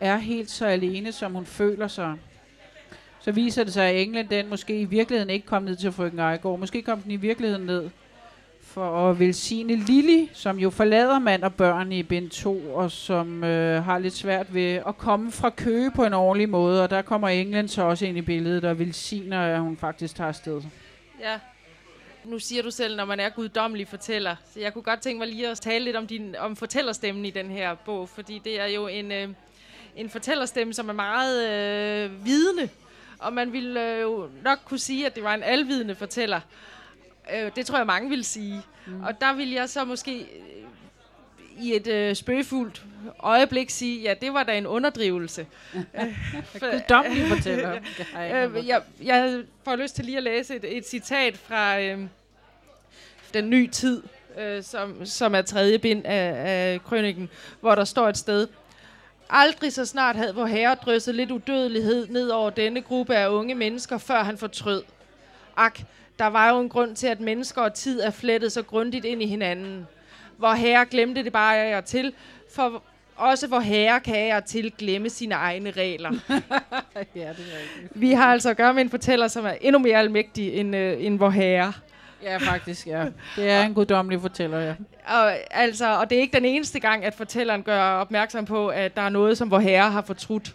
[0.00, 2.14] er helt så alene, som hun føler sig.
[3.20, 6.18] Så viser det sig, at England den måske i virkeligheden ikke kom ned til frøken
[6.18, 6.58] Ejgaard.
[6.58, 7.90] Måske kom den i virkeligheden ned
[8.62, 13.44] for at velsigne Lili, som jo forlader mand og børn i bind 2, og som
[13.44, 16.82] øh, har lidt svært ved at komme fra Køge på en ordentlig måde.
[16.82, 20.28] Og der kommer England så også ind i billedet og velsigner, at hun faktisk tager
[20.28, 20.62] afsted.
[21.20, 21.38] Ja,
[22.28, 24.36] nu siger du selv, når man er guddommelig fortæller.
[24.54, 27.30] Så jeg kunne godt tænke mig lige at tale lidt om, din, om fortællerstemmen i
[27.30, 29.28] den her bog, fordi det er jo en, øh,
[29.96, 32.68] en fortællerstemme, som er meget øh, vidende.
[33.18, 36.40] Og man ville øh, jo nok kunne sige, at det var en alvidende fortæller.
[37.34, 38.62] Øh, det tror jeg, mange vil sige.
[38.86, 39.02] Mm.
[39.02, 40.58] Og der vil jeg så måske øh,
[41.60, 42.82] i et øh, spøgefuldt
[43.18, 45.46] øjeblik sige, ja, det var da en underdrivelse.
[46.60, 47.72] Guddommelig fortæller.
[48.56, 51.80] øh, jeg, jeg får lyst til lige at læse et, et citat fra...
[51.80, 52.00] Øh,
[53.34, 54.02] den nye tid,
[54.38, 57.28] øh, som, som er tredje bind af, af krøniken,
[57.60, 58.46] hvor der står et sted,
[59.30, 63.54] Aldrig så snart havde vor herre drysset lidt udødelighed ned over denne gruppe af unge
[63.54, 64.82] mennesker, før han fortrød.
[65.56, 65.80] Ak,
[66.18, 69.22] der var jo en grund til, at mennesker og tid er flettet så grundigt ind
[69.22, 69.86] i hinanden.
[70.36, 72.12] hvor herre glemte det bare af og til,
[72.54, 72.82] for
[73.16, 76.10] også hvor herre kan af og til glemme sine egne regler.
[76.14, 77.90] ja, det er rigtigt.
[77.94, 81.04] Vi har altså at gøre med en fortæller, som er endnu mere almægtig end, øh,
[81.04, 81.72] end vor herre.
[82.22, 83.06] Ja, faktisk, ja.
[83.36, 84.74] Det er en guddommelig fortæller, ja.
[85.06, 88.96] Og, altså, og det er ikke den eneste gang, at fortælleren gør opmærksom på, at
[88.96, 90.54] der er noget, som vor herre har fortrudt.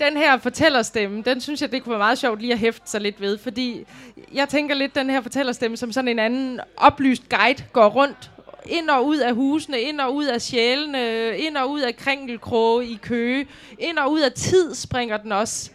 [0.00, 3.00] Den her fortællerstemme, den synes jeg, det kunne være meget sjovt lige at hæfte sig
[3.00, 3.86] lidt ved, fordi
[4.34, 8.30] jeg tænker lidt den her fortællerstemme som sådan en anden oplyst guide går rundt
[8.66, 12.86] ind og ud af husene, ind og ud af sjælene, ind og ud af kringelkroge
[12.86, 13.46] i Køge,
[13.78, 15.70] ind og ud af tid springer den også.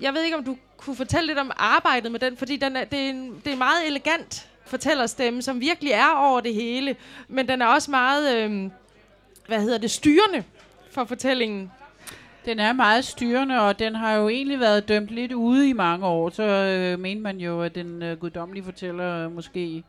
[0.00, 2.84] Jeg ved ikke, om du kunne fortælle lidt om arbejdet med den, fordi den er,
[2.84, 6.96] det, er en, det er en meget elegant fortællerstemme, som virkelig er over det hele,
[7.28, 8.70] men den er også meget, øh,
[9.46, 10.44] hvad hedder det, styrende
[10.90, 11.72] for fortællingen.
[12.44, 16.06] Den er meget styrende, og den har jo egentlig været dømt lidt ude i mange
[16.06, 16.30] år.
[16.30, 19.84] Så øh, mener man jo, at den øh, guddommelige fortæller øh, måske...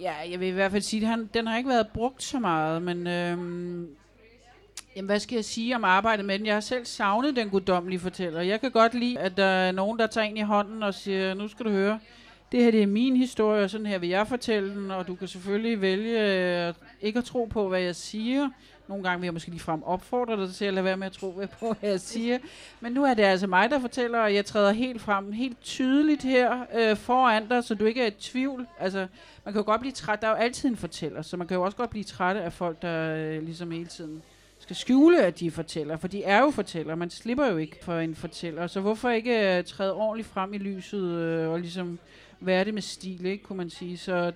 [0.00, 2.38] Ja, jeg vil i hvert fald sige, at han, den har ikke været brugt så
[2.38, 3.06] meget, men...
[3.06, 3.38] Øh,
[4.96, 6.46] Jamen, hvad skal jeg sige om arbejdet med den?
[6.46, 8.40] Jeg har selv savnet den guddommelige fortæller.
[8.40, 11.34] Jeg kan godt lide, at der er nogen, der tager en i hånden og siger,
[11.34, 12.00] nu skal du høre,
[12.52, 15.14] det her det er min historie, og sådan her vil jeg fortælle den, og du
[15.14, 16.20] kan selvfølgelig vælge
[16.68, 18.48] øh, ikke at tro på, hvad jeg siger.
[18.88, 21.30] Nogle gange vil jeg måske ligefrem opfordre dig til at lade være med at tro
[21.60, 22.38] på, hvad jeg siger.
[22.80, 26.22] Men nu er det altså mig, der fortæller, og jeg træder helt frem, helt tydeligt
[26.22, 28.66] her øh, foran dig, så du ikke er i tvivl.
[28.78, 29.06] Altså,
[29.44, 30.22] man kan jo godt blive træt.
[30.22, 32.52] Der er jo altid en fortæller, så man kan jo også godt blive træt af
[32.52, 34.22] folk, der øh, ligesom hele tiden
[34.70, 36.94] skal skjule, at de fortæller, for de er jo fortæller.
[36.94, 38.66] Man slipper jo ikke for en fortæller.
[38.66, 41.98] Så hvorfor ikke uh, træde ordentligt frem i lyset uh, og ligesom
[42.40, 43.98] være det med stil, ikke, kunne man sige.
[43.98, 44.32] Så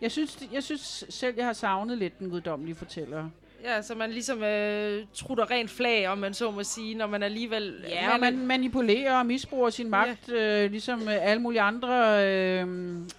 [0.00, 3.28] jeg synes, jeg synes selv, jeg har savnet lidt den guddommelige fortæller.
[3.64, 7.22] Ja, så man ligesom øh, trutter rent flag, om man så må sige, når man
[7.22, 7.84] alligevel...
[7.88, 10.64] Ja, man, man manipulerer og misbruger sin magt, ja.
[10.64, 12.68] øh, ligesom øh, alle mulige andre øh,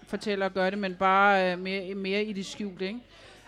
[0.07, 2.99] fortæller gør det, men bare øh, mere, mere i det skjulte, ikke?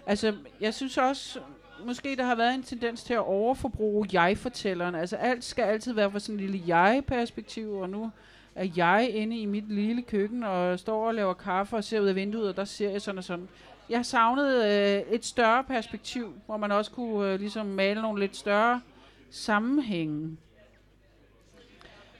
[0.05, 1.39] Altså, jeg synes også,
[1.85, 4.95] måske der har været en tendens til at overforbruge jeg-fortælleren.
[4.95, 8.11] Altså alt skal altid være fra sådan en lille jeg-perspektiv, og nu
[8.55, 12.07] er jeg inde i mit lille køkken og står og laver kaffe og ser ud
[12.07, 13.47] af vinduet, og der ser jeg sådan og sådan.
[13.89, 14.65] Jeg savnede
[15.07, 18.81] øh, et større perspektiv, hvor man også kunne øh, ligesom male nogle lidt større
[19.29, 20.37] sammenhænge.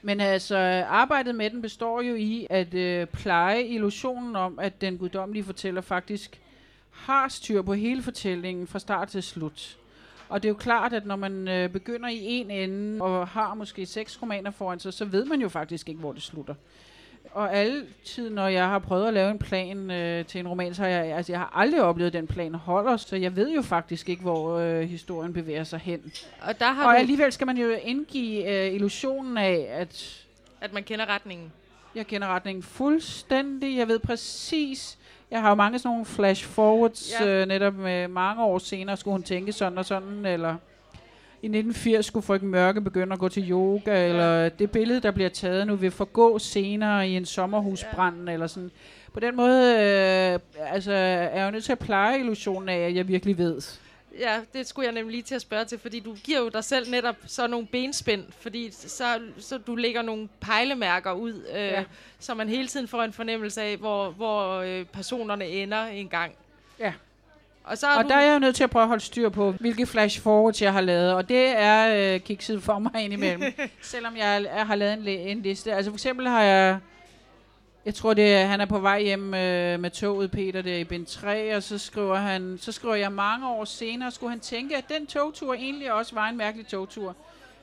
[0.02, 4.98] Men altså, arbejdet med den består jo i at øh, pleje illusionen om, at den
[4.98, 6.40] guddommelige fortæller faktisk
[6.90, 9.76] har styr på hele fortællingen fra start til slut.
[10.28, 13.54] Og det er jo klart, at når man øh, begynder i en ende og har
[13.54, 16.54] måske seks romaner foran sig, så ved man jo faktisk ikke, hvor det slutter.
[17.32, 20.82] Og altid, når jeg har prøvet at lave en plan øh, til en roman, så
[20.82, 23.62] har jeg, altså, jeg har aldrig oplevet, at den plan holder, så jeg ved jo
[23.62, 26.12] faktisk ikke, hvor øh, historien bevæger sig hen.
[26.40, 30.24] Og, der har og alligevel skal man jo indgive øh, illusionen af, at...
[30.60, 31.52] At man kender retningen.
[31.94, 33.78] Jeg kender retningen fuldstændig.
[33.78, 34.98] Jeg ved præcis,
[35.30, 37.26] jeg har jo mange sådan nogle flash forwards, ja.
[37.26, 40.56] øh, netop med mange år senere skulle hun tænke sådan og sådan, eller
[41.42, 44.08] i 1980 skulle frøken Mørke begynde at gå til yoga, ja.
[44.08, 48.32] eller det billede, der bliver taget nu, vil forgå senere i en sommerhusbrand, ja.
[48.32, 48.70] eller sådan.
[49.12, 50.38] På den måde øh,
[50.72, 53.60] altså, er jeg jo nødt til at pleje illusionen af, at jeg virkelig ved.
[54.18, 56.64] Ja, det skulle jeg nemlig lige til at spørge til, fordi du giver jo dig
[56.64, 61.84] selv netop så nogle benspænd, fordi så, så du lægger nogle pejlemærker ud, øh, ja.
[62.18, 66.32] så man hele tiden får en fornemmelse af, hvor, hvor øh, personerne ender en gang.
[66.78, 66.92] Ja.
[67.64, 69.28] Og, så og du der er jeg jo nødt til at prøve at holde styr
[69.28, 73.52] på, hvilke flash forwards jeg har lavet, og det er øh, kikset for mig indimellem,
[73.82, 75.72] selvom jeg, jeg har lavet en, en liste.
[75.72, 76.78] Altså for eksempel har jeg
[77.84, 80.84] jeg tror, det er, han er på vej hjem øh, med toget, Peter, der i
[80.84, 84.76] bind 3, og så skriver, han, så skriver jeg mange år senere, skulle han tænke,
[84.76, 87.16] at den togtur egentlig også var en mærkelig togtur.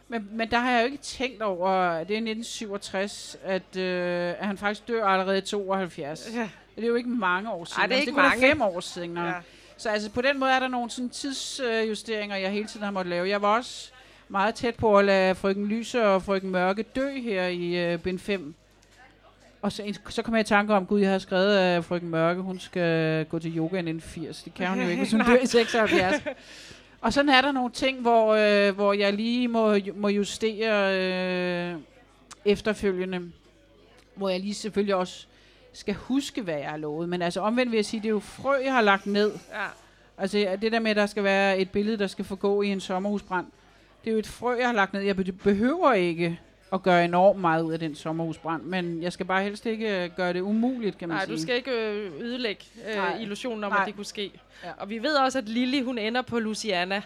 [0.07, 4.47] Men, men der har jeg jo ikke tænkt over, det er 1967, at, øh, at
[4.47, 6.29] han faktisk dør allerede i 72.
[6.35, 6.49] Ja.
[6.75, 7.81] Det er jo ikke mange år siden.
[7.81, 8.47] Ej, det er altså, ikke det mange.
[8.47, 9.17] fem år siden.
[9.17, 9.33] Ja.
[9.77, 13.09] Så altså, på den måde er der nogle sådan, tidsjusteringer, jeg hele tiden har måttet
[13.09, 13.29] lave.
[13.29, 13.91] Jeg var også
[14.27, 18.19] meget tæt på at lade frøken Lyse og frøken Mørke dø her i øh, bind
[18.19, 18.55] 5.
[19.61, 22.41] Og så, så kom jeg i tanke om, gud, jeg har skrevet af frøken Mørke,
[22.41, 24.43] hun skal gå til yoga i 80.
[24.43, 26.15] Det kan hun jo ikke, hvis hun dør i 76.
[27.01, 31.75] Og sådan er der nogle ting, hvor, øh, hvor jeg lige må, må justere øh,
[32.45, 33.31] efterfølgende.
[34.15, 35.25] Hvor jeg lige selvfølgelig også
[35.73, 37.09] skal huske, hvad jeg har lovet.
[37.09, 39.31] Men altså omvendt vil jeg sige, det er jo frø, jeg har lagt ned.
[39.51, 39.65] Ja.
[40.17, 42.79] Altså det der med, at der skal være et billede, der skal forgå i en
[42.79, 43.45] sommerhusbrand.
[44.03, 45.01] Det er jo et frø, jeg har lagt ned.
[45.01, 46.39] Jeg behøver ikke
[46.73, 50.09] at gøre enormt meget ud af den sommerhusbrand, men jeg skal bare helst ikke øh,
[50.17, 51.35] gøre det umuligt, kan man Nej, sige.
[51.35, 53.81] du skal ikke øh, ødelægge øh, illusionen om, Nej.
[53.81, 54.31] at det kunne ske.
[54.63, 54.69] Ja.
[54.77, 57.01] Og vi ved også, at Lily, hun ender på Luciana.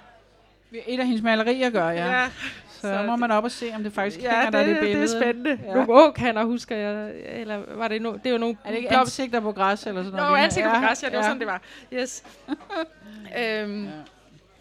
[0.88, 2.22] Et af hendes malerier gør, ja.
[2.22, 2.30] ja.
[2.70, 4.76] Så, så må man op og se, om det faktisk ja, hænger det, der det
[4.76, 5.08] det, billede.
[5.08, 5.60] det er spændende.
[5.64, 5.70] Ja.
[5.70, 5.74] Ja.
[5.76, 7.12] Nogle åkander, husker jeg.
[7.26, 10.20] Eller var det no, det var nogle Er det ikke ansigter på græs eller sådan
[10.20, 10.44] Nå, noget?
[10.44, 11.62] ansigt på græs, ja, det var sådan, det var.
[11.94, 12.24] Yes.
[13.40, 13.92] øhm, Ja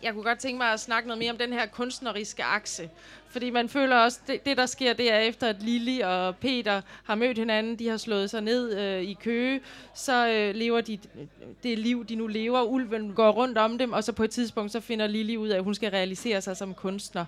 [0.03, 2.91] jeg kunne godt tænke mig at snakke noget mere om den her kunstneriske akse.
[3.31, 6.81] Fordi man føler også, det, det der sker, det er efter, at Lili og Peter
[7.05, 9.61] har mødt hinanden, de har slået sig ned øh, i Køge,
[9.95, 11.27] så øh, lever de øh,
[11.63, 12.63] det liv, de nu lever.
[12.63, 15.57] Ulven går rundt om dem, og så på et tidspunkt, så finder Lili ud af,
[15.57, 17.25] at hun skal realisere sig som kunstner.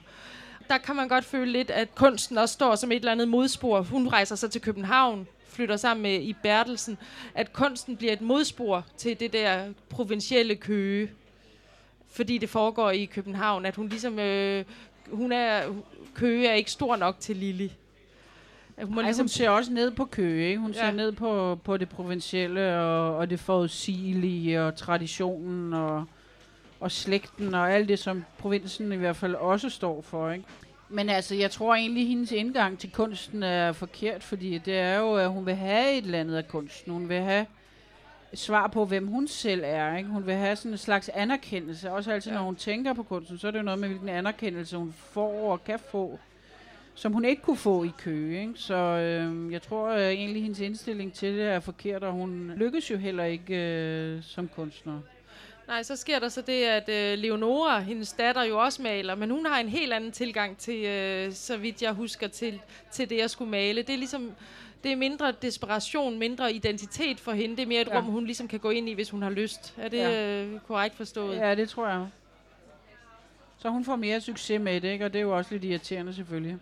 [0.68, 3.80] Der kan man godt føle lidt, at kunsten også står som et eller andet modspor.
[3.80, 6.98] Hun rejser så til København, flytter sammen med i Bertelsen,
[7.34, 11.10] at kunsten bliver et modspor til det der provincielle Køge
[12.12, 14.64] fordi det foregår i København, at hun ligesom, øh,
[15.10, 15.62] hun er,
[16.14, 17.72] Køge er ikke stor nok til Lili.
[18.82, 20.60] Hun må Ej, ligesom, hun ser også ned på Køge, ikke?
[20.60, 20.78] Hun Ja.
[20.78, 26.04] ser ned på, på det provincielle og, og det forudsigelige og traditionen og,
[26.80, 30.44] og slægten og alt det, som provinsen i hvert fald også står for, ikke?
[30.88, 34.98] Men altså, jeg tror egentlig, at hendes indgang til kunsten er forkert, fordi det er
[34.98, 36.92] jo, at hun vil have et eller andet af kunsten.
[36.92, 37.46] Hun vil have
[38.34, 39.96] svar på, hvem hun selv er.
[39.96, 40.08] Ikke?
[40.08, 41.90] Hun vil have sådan en slags anerkendelse.
[41.90, 42.38] Også altid, ja.
[42.38, 45.52] Når hun tænker på kunsten, så er det jo noget med, hvilken anerkendelse hun får
[45.52, 46.18] og kan få,
[46.94, 48.40] som hun ikke kunne få i Køge.
[48.40, 48.52] Ikke?
[48.56, 52.90] Så øh, jeg tror øh, egentlig, hendes indstilling til det er forkert, og hun lykkes
[52.90, 55.00] jo heller ikke øh, som kunstner.
[55.66, 59.30] nej, så sker der så det, at øh, Leonora, hendes datter, jo også maler, men
[59.30, 63.20] hun har en helt anden tilgang til, øh, så vidt jeg husker, til, til det
[63.20, 63.82] at skulle male.
[63.82, 64.32] Det er ligesom,
[64.84, 67.56] det er mindre desperation, mindre identitet for hende.
[67.56, 67.96] Det er mere et Ja.
[67.98, 69.74] rum, hun ligesom kan gå ind i, hvis hun har lyst.
[69.78, 70.42] Er det Ja.
[70.44, 71.36] øh, korrekt forstået?
[71.36, 72.06] Ja, det tror jeg.
[73.58, 75.04] Så hun får mere succes med det, ikke?
[75.04, 76.56] og det er jo også lidt irriterende selvfølgelig,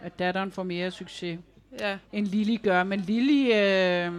[0.00, 1.38] at datteren får mere succes.
[1.80, 1.98] ja.
[2.12, 2.82] end Lili gør.
[2.84, 4.12] Men Lili, øh,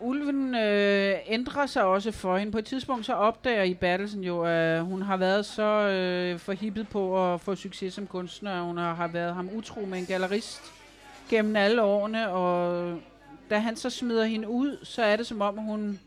[0.00, 2.52] ulven øh, ændrer sig også for hende.
[2.52, 6.88] På et tidspunkt så opdager i Battelsen jo, at hun har været så øh, forhippet
[6.88, 8.62] på at få succes som kunstner.
[8.62, 10.62] Hun har, har været ham utro med en gallerist
[11.28, 13.00] gennem alle årene, og
[13.50, 16.00] da han så smider hende ud, så er det som om hun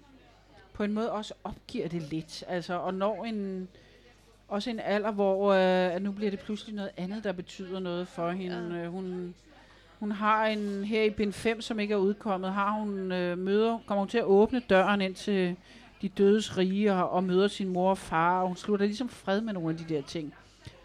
[0.74, 2.44] på en måde også opgiver det lidt.
[2.48, 3.68] Altså, og når en,
[4.48, 8.08] også en alder, hvor øh, at nu bliver det pludselig noget andet, der betyder noget
[8.08, 8.80] for hende.
[8.82, 8.88] Ja.
[8.88, 9.36] Hun,
[10.00, 13.80] hun har en, her i bind 5, som ikke er udkommet, har hun øh, møder,
[13.86, 15.56] kommer hun til at åbne døren ind til
[16.02, 19.42] de dødes rige og, og møder sin mor og far, og hun slutter ligesom fred
[19.42, 20.34] med nogle af de der ting.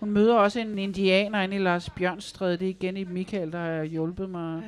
[0.05, 2.57] Hun møder også en indianer inde i Lars Bjørnstræde.
[2.57, 4.63] Det er igen i Michael, der har hjulpet mig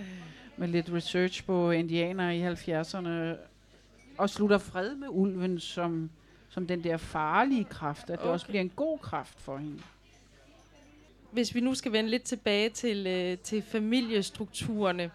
[0.56, 3.08] med lidt research på indianere i 70'erne.
[4.18, 6.10] Og slutter fred med ulven som,
[6.48, 8.28] som den der farlige kraft, at det Okay.
[8.28, 9.82] også bliver en god kraft for hende.
[11.30, 15.10] hvis vi nu skal vende lidt tilbage til, øh, til familiestrukturerne,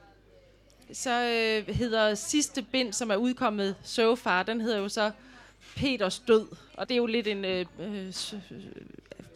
[0.94, 5.12] så øh, hedder sidste bind, som er udkommet so far, den hedder jo så
[5.76, 6.48] Peters død.
[6.74, 8.12] Og det er jo lidt en øh, øh, øh,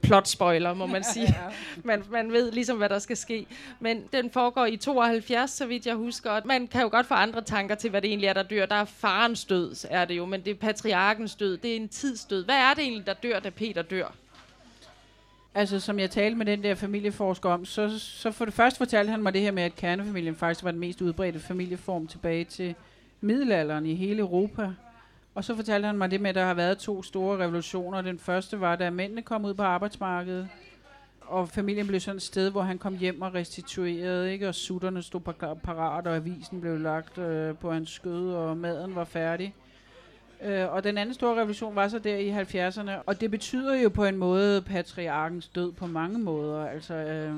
[0.02, 1.38] plot spoiler, må man sige.
[1.84, 3.46] man, man ved ligesom, hvad der skal ske.
[3.80, 6.32] Men den foregår i 72, så vidt jeg husker.
[6.32, 8.66] Og man kan jo godt få andre tanker til, hvad det egentlig er, der dør.
[8.66, 11.58] Der er farens død, er det jo, men det er patriarkens død.
[11.58, 12.46] Det er en tidsdød.
[12.46, 14.14] Hvad er det egentlig, der dør, da Peter dør?
[15.56, 19.12] Altså, som jeg talte med den der familieforsker om, så, så for det første fortalte
[19.12, 22.76] han mig det her med, at kernefamilien faktisk var den mest udbredte familieform tilbage til
[23.22, 24.72] middelalderen i hele Europa.
[25.36, 28.02] Og så fortalte han mig det med, at der har været to store revolutioner.
[28.02, 30.48] Den første var, da mændene kom ud på arbejdsmarkedet,
[31.22, 34.48] og familien blev sådan et sted, hvor han kom hjem og restituerede, ikke?
[34.48, 35.22] og sutterne stod
[35.64, 39.54] parat, og avisen blev lagt øh, på hans skød, og maden var færdig.
[40.44, 43.90] Øh, og den anden store revolution var så der i 70'erne, og det betyder jo
[43.90, 46.68] på en måde patriarkens død på mange måder.
[46.68, 47.36] Altså, øh,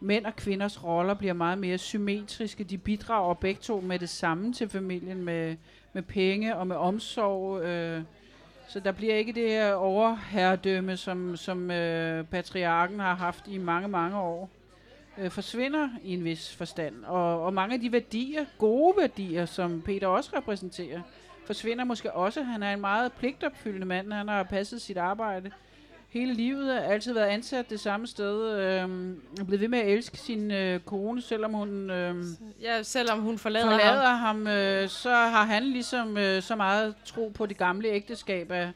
[0.00, 2.64] mænd og kvinders roller bliver meget mere symmetriske.
[2.64, 5.56] De bidrager begge to med det samme til familien, med,
[5.92, 7.62] med penge og med omsorg.
[7.62, 8.02] Øh,
[8.68, 13.88] så der bliver ikke det her overherredømme, som, som øh, patriarken har haft i mange,
[13.88, 14.50] mange år.
[15.18, 17.04] Øh, forsvinder i en vis forstand.
[17.04, 21.00] Og, og mange af de værdier, gode værdier, som Peter også repræsenterer,
[21.46, 22.42] forsvinder måske også.
[22.42, 24.12] Han er en meget pligtopfyldende mand.
[24.12, 25.50] Han har passet sit arbejde
[26.08, 26.74] hele livet.
[26.74, 28.40] Har altid været ansat det samme sted.
[29.40, 33.38] Er blevet ved med at elske sin øh, kone, selvom hun øhm, Ja, selvom hun
[33.38, 33.80] forlader, ham.
[33.80, 34.46] forlader ham.
[34.46, 38.68] Øh, så har han ligesom øh, så meget tro på det gamle ægteskab, at,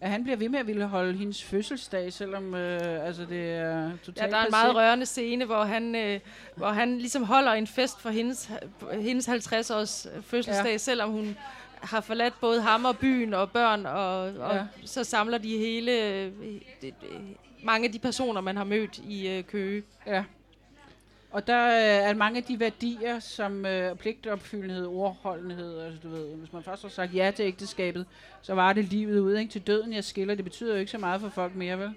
[0.00, 3.90] at han bliver ved med at ville holde hendes fødselsdag, selvom øh, altså det er
[4.04, 6.20] totalt Ja, der er en meget rørende scene, hvor han, øh,
[6.54, 8.50] hvor han ligesom holder en fest for hendes,
[8.92, 10.76] hendes 50-års fødselsdag, ja.
[10.78, 11.36] selvom hun
[11.82, 14.66] har forladt både ham og byen og børn, og, og Ja.
[14.84, 16.32] så samler de hele, øh,
[17.64, 19.82] mange af de personer, man har mødt i øh, Køge.
[20.06, 20.24] Ja.
[21.30, 26.34] Og der øh, er mange af de værdier, som øh, pligtopfyldenhed, ordholdenhed, altså du ved,
[26.36, 28.06] hvis man først har sagt ja til ægteskabet,
[28.42, 29.52] så var det livet ud, ikke?
[29.52, 31.90] Til døden, jeg skiller, det betyder jo ikke så meget for folk mere, vel?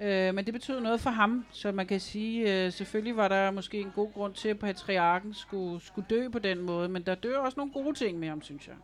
[0.00, 3.50] Øh, men det betød noget for ham, så man kan sige, øh, selvfølgelig var der
[3.50, 7.14] måske en god grund til, at patriarken skulle, skulle dø på den måde, men der
[7.14, 8.74] dør også nogle gode ting med ham, synes jeg.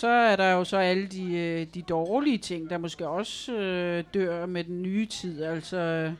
[0.00, 4.04] Så er der jo så alle de, øh, de dårlige ting, der måske også øh,
[4.14, 6.12] dør med den nye tid, altså øh,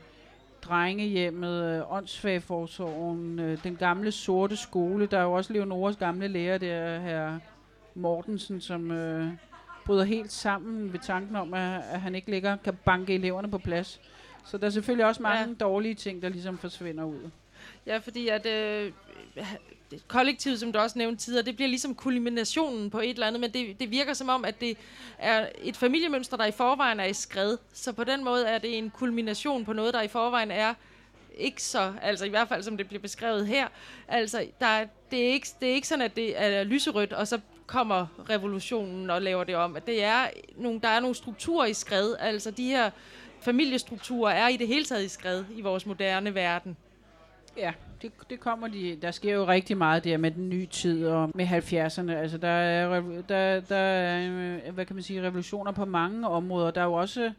[0.62, 6.58] drengehjemmet, øh, åndssvagforsorgen, øh, den gamle sorte skole, der er jo også Leonoras gamle lærer
[6.58, 7.38] der, her
[7.94, 9.28] Mortensen, som øh,
[9.86, 13.58] bryder helt sammen ved tanken om, at, at han ikke længere kan banke eleverne på
[13.58, 14.00] plads.
[14.44, 15.54] Så der er selvfølgelig også mange ja.
[15.60, 17.30] dårlige ting, der ligesom forsvinder ud.
[17.86, 18.92] Ja, fordi at øh,
[20.08, 23.52] kollektiv, som du også nævnte tidligere, det bliver ligesom kulminationen på et eller andet, men
[23.52, 24.76] det, det virker som om, at det
[25.18, 27.56] er et familiemønster, der i forvejen er i skred.
[27.72, 30.74] Så på den måde er det en kulmination på noget, der i forvejen er
[31.38, 33.68] ikke så, altså i hvert fald som det bliver beskrevet her.
[34.08, 37.40] Altså, der, det, er ikke, det er ikke sådan, at det er lyserødt, og så
[37.66, 39.76] kommer revolutionen og laver det om.
[39.86, 42.14] Det er nogle, der er nogle strukturer i skred.
[42.18, 42.90] Altså de her
[43.40, 46.76] familiestrukturer er i det hele taget i skred i vores moderne verden.
[47.56, 47.72] Ja,
[48.02, 48.98] det, det kommer de.
[49.02, 52.12] Der sker jo rigtig meget der med den nye tid og med 70'erne.
[52.12, 54.30] Altså der er, der, der er,
[54.66, 56.70] øh, hvad kan man sige, revolutioner på mange områder.
[56.70, 57.32] Der er jo også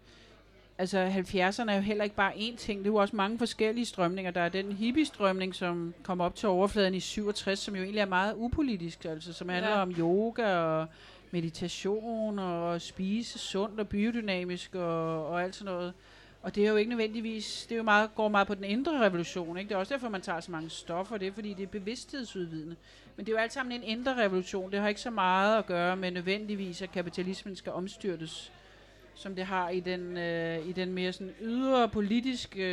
[0.77, 2.79] altså 70'erne er jo heller ikke bare én ting.
[2.79, 4.31] Det er jo også mange forskellige strømninger.
[4.31, 8.05] Der er den hippie-strømning, som kom op til overfladen i 67, som jo egentlig er
[8.05, 9.81] meget upolitisk, altså som handler ja.
[9.81, 10.87] om yoga og
[11.31, 15.93] meditation og spise sundt og biodynamisk og, og alt sådan noget.
[16.41, 19.05] Og det er jo ikke nødvendigvis, det er jo meget, går meget på den indre
[19.05, 19.57] revolution.
[19.57, 19.69] Ikke?
[19.69, 21.17] Det er også derfor, man tager så mange stoffer.
[21.17, 22.75] Det er fordi, det er bevidsthedsudvidende.
[23.15, 24.71] Men det er jo alt sammen en indre revolution.
[24.71, 28.51] Det har ikke så meget at gøre med nødvendigvis, at kapitalismen skal omstyrtes
[29.21, 32.63] som det har i den, øh, i den mere sådan ydre politiske,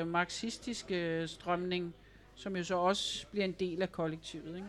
[0.00, 1.94] øh, marxistiske strømning,
[2.34, 4.56] som jo så også bliver en del af kollektivet.
[4.56, 4.68] Ikke?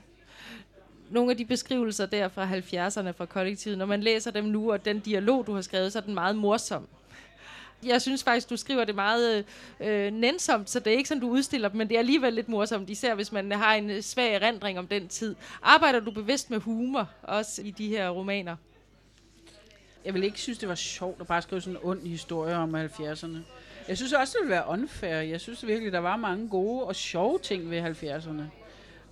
[1.10, 4.86] Nogle af de beskrivelser der fra 70'erne fra kollektivet, når man læser dem nu, og
[4.86, 6.88] den dialog, du har skrevet, så er den meget morsom.
[7.84, 9.46] Jeg synes faktisk, du skriver det meget
[9.80, 12.34] øh, øh, nænsomt, så det er ikke sådan, du udstiller dem, men det er alligevel
[12.34, 15.36] lidt morsomt, især hvis man har en øh, svag erindring om den tid.
[15.62, 18.56] Arbejder du bevidst med humor, også i de her romaner?
[20.06, 22.76] jeg vil ikke synes, det var sjovt at bare skrive sådan en ond historie om
[22.76, 23.38] 70'erne.
[23.88, 25.16] Jeg synes også, det ville være unfair.
[25.16, 28.44] Jeg synes virkelig, der var mange gode og sjove ting ved 70'erne.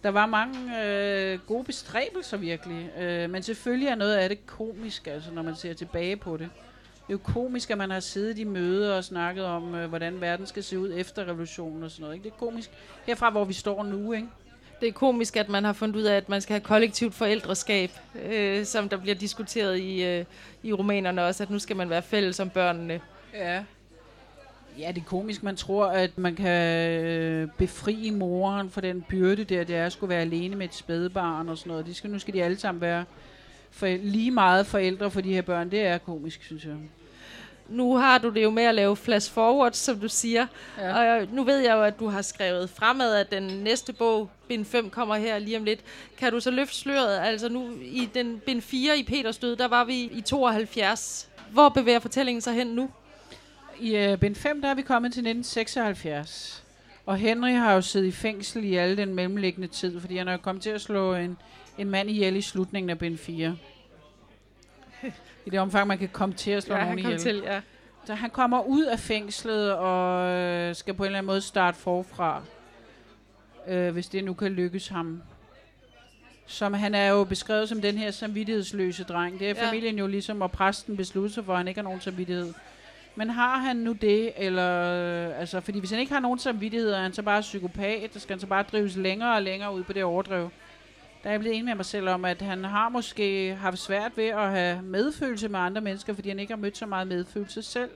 [0.03, 2.89] Der var mange øh, gode bestræbelser virkelig.
[2.99, 6.49] Øh, men selvfølgelig er noget af det komisk, altså, når man ser tilbage på det.
[7.08, 10.22] Det er jo komisk, at man har siddet i møder og snakket om, øh, hvordan
[10.22, 12.16] verden skal se ud efter revolutionen og sådan noget.
[12.16, 12.24] Ikke?
[12.24, 12.72] Det er komisk
[13.05, 14.14] herfra, hvor vi står nu.
[14.14, 14.28] Ikke?
[14.82, 17.91] det er komisk, at man har fundet ud af, at man skal have kollektivt forældreskab,
[18.26, 20.26] øh, som der bliver diskuteret i, øh,
[20.64, 23.01] i romanerne også, at nu skal man være fælles om børnene.
[23.34, 23.64] Ja.
[24.80, 25.43] Ja, det er komisk.
[25.43, 29.91] Man tror, at man kan øh, befri moren for den byrde der, det er at
[29.91, 31.86] skulle være alene med et spædebarn og sådan noget.
[31.86, 33.05] De skal, nu skal de alle sammen være
[33.72, 35.72] for, lige meget forældre for de her børn.
[35.72, 36.76] Det er komisk, synes jeg
[37.70, 40.47] nu har du det jo med at lave flash forward, som du siger.
[40.78, 41.20] Ja.
[41.20, 44.65] Og nu ved jeg jo, at du har skrevet fremad, at den næste bog, bind
[44.65, 45.80] 5, kommer her lige om lidt.
[46.18, 47.20] Kan du så løfte sløret?
[47.20, 51.30] Altså nu i den bind 4 i Peters død, der var vi i 72.
[51.51, 52.89] Hvor bevæger fortællingen sig hen nu?
[53.80, 56.63] I uh, bind 5, der er vi kommet til 1976.
[57.05, 60.38] Og Henry har jo siddet i fængsel i alle den mellemliggende tid, fordi han er
[60.38, 61.38] kommet til at slå en,
[61.78, 63.57] en mand ihjel i slutningen af bind 4.
[65.47, 67.19] I det omfang, man kan komme til at slå ja, nogen ihjel.
[67.19, 67.61] Til, ja.
[68.05, 71.77] Så han kommer ud af fængslet og øh, skal på en eller anden måde starte
[71.77, 72.41] forfra,
[73.67, 75.21] øh, hvis det nu kan lykkes ham.
[76.45, 79.39] Som han er jo beskrevet som den her samvittighedsløse dreng.
[79.39, 79.67] Det er ja.
[79.67, 82.53] familien jo ligesom, og præsten beslutter sig for, at han ikke har nogen samvittighed.
[83.15, 84.83] Men har han nu det, eller,
[85.29, 88.19] øh, altså, fordi hvis han ikke har nogen samvittighed, er han så bare psykopat, så
[88.19, 90.49] skal han så bare drives længere og længere ud på det overdrev
[91.24, 94.18] der er jeg blevet enig med mig selv om, at han har måske haft svært
[94.18, 97.61] ved at have medfølelse med andre mennesker, fordi han ikke har mødt så meget medfølelse
[97.61, 97.89] selv.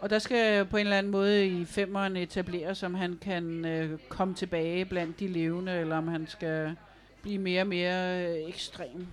[0.00, 3.98] Og der skal på en eller anden måde i femeren etablere, om han kan øh,
[4.08, 6.76] komme tilbage blandt de levende, eller om han skal
[7.22, 9.06] blive mere og mere øh, ekstrem.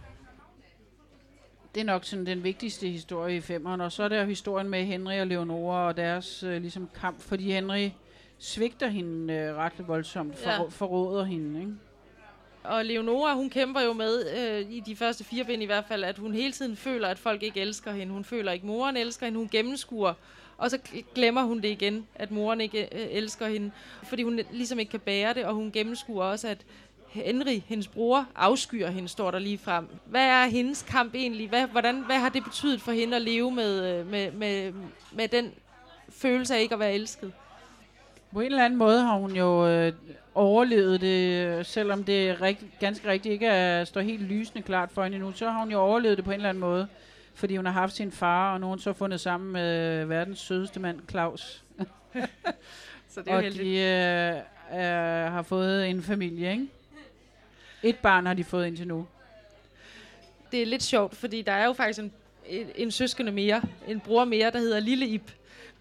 [1.76, 3.82] Det er nok sådan den vigtigste historie i femeren.
[3.82, 7.52] Og så er der historien med Henry og Leonora og deres øh, ligesom kamp, fordi
[7.52, 7.90] Henry
[8.38, 10.64] svigter hende øh, ret voldsomt, for, ja.
[10.70, 11.60] forråder hende.
[11.60, 11.72] Ikke?
[12.64, 16.04] Og Leonora, hun kæmper jo med, øh, i de første fire bind i hvert fald,
[16.04, 18.14] at hun hele tiden føler, at folk ikke elsker hende.
[18.14, 19.40] Hun føler ikke, at moren elsker hende.
[19.40, 20.14] Hun gennemskuer,
[20.58, 20.78] og så
[21.16, 23.72] glemmer hun det igen, at moren ikke øh, elsker hende.
[24.04, 26.58] Fordi hun ligesom ikke kan bære det, og hun gennemskuer også, at
[27.08, 29.88] Henry, hendes bror, afskyer hende, står der lige frem.
[30.06, 31.50] Hvad er hendes kamp egentlig?
[31.50, 34.74] Hvad, hvordan, hvad har det betydet for hende at leve med, øh, med, med,
[35.12, 35.54] med den
[36.10, 37.34] følelse af ikke at være elsket?
[38.34, 39.94] På en eller anden måde har hun jo øh,
[40.36, 45.20] overlevet det, selvom det rigt, ganske rigtigt ikke er, står helt lysende klart for hende
[45.20, 46.88] nu, så har hun jo overlevet det på en eller anden måde.
[47.34, 50.40] fordi hun har haft sin far, og nu har hun så fundet sammen med verdens
[50.40, 51.64] sødeste mand, Claus.
[53.10, 53.64] Så det er og heldigt.
[53.64, 54.36] de øh,
[54.80, 56.68] øh, har fået en familie, ikke?
[57.84, 59.08] Et barn har de fået indtil nu.
[60.52, 62.12] det er lidt sjovt, fordi der er jo faktisk en,
[62.46, 65.32] en, en søskende mere, en bror mere, der hedder Lille Ip.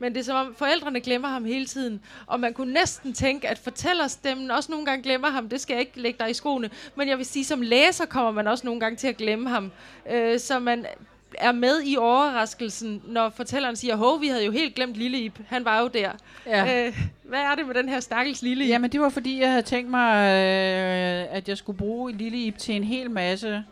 [0.00, 2.00] Men det er som om forældrene glemmer ham hele tiden.
[2.26, 5.48] Og man kunne næsten tænke, at fortællerstemmen også nogle gange glemmer ham.
[5.48, 6.70] Det skal jeg ikke lægge dig i skoene.
[6.94, 9.72] Men jeg vil sige, som læser kommer man også nogle gange til at glemme ham.
[10.10, 10.86] Øh, så man
[11.34, 15.38] er med i overraskelsen, når fortælleren siger, hov, vi havde jo helt glemt Lille Ip.
[15.48, 16.10] Han var jo der.
[16.46, 16.86] Ja.
[16.86, 18.70] Øh, hvad er det med den her stakkels Lille Ip?
[18.70, 22.58] Jamen, det var fordi, jeg havde tænkt mig, øh, at jeg skulle bruge Lille Ip
[22.58, 23.64] til en hel masse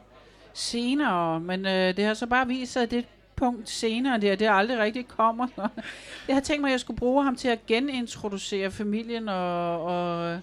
[0.55, 1.41] senere.
[1.41, 3.05] Men øh, det har så bare vist sig, at det
[3.39, 5.49] punkt senere der, det aldrig rigtig kommer.
[6.29, 9.85] jeg har tænkt mig, at jeg skulle bruge ham til at genintroducere familien og...
[9.85, 10.41] og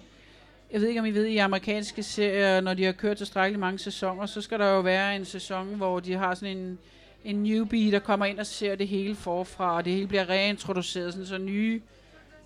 [0.70, 3.78] jeg ved ikke, om I ved, i amerikanske serier, når de har kørt tilstrækkeligt mange
[3.78, 6.78] sæsoner, så skal der jo være en sæson, hvor de har sådan en,
[7.24, 11.12] en newbie, der kommer ind og ser det hele forfra, og det hele bliver reintroduceret,
[11.12, 11.80] sådan, så nye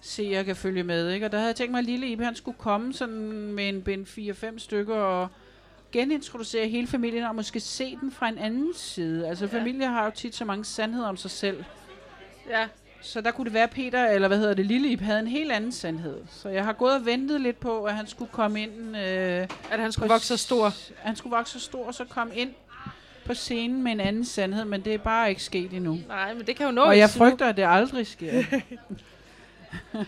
[0.00, 1.10] seere kan følge med.
[1.10, 1.26] Ikke?
[1.26, 3.82] Og der havde jeg tænkt mig, at Lille Ibe, han skulle komme sådan med en
[3.82, 5.28] bind 4-5 stykker og
[5.92, 9.28] genintroducere hele familien og måske se den fra en anden side.
[9.28, 9.58] Altså ja.
[9.58, 11.64] familier har jo tit så mange sandheder om sig selv.
[12.50, 12.66] Ja.
[13.02, 15.52] Så der kunne det være, at Peter, eller hvad hedder det, Lille havde en helt
[15.52, 16.16] anden sandhed.
[16.30, 18.96] Så jeg har gået og ventet lidt på, at han skulle komme ind...
[18.96, 20.72] Øh, At han skulle vokse så stor.
[20.98, 22.50] Han skulle vokse så stor, og så komme ind
[23.24, 25.98] på scenen med en anden sandhed, men det er bare ikke sket endnu.
[26.08, 28.42] Nej, men det kan jo nå Og jeg frygter, at det aldrig sker.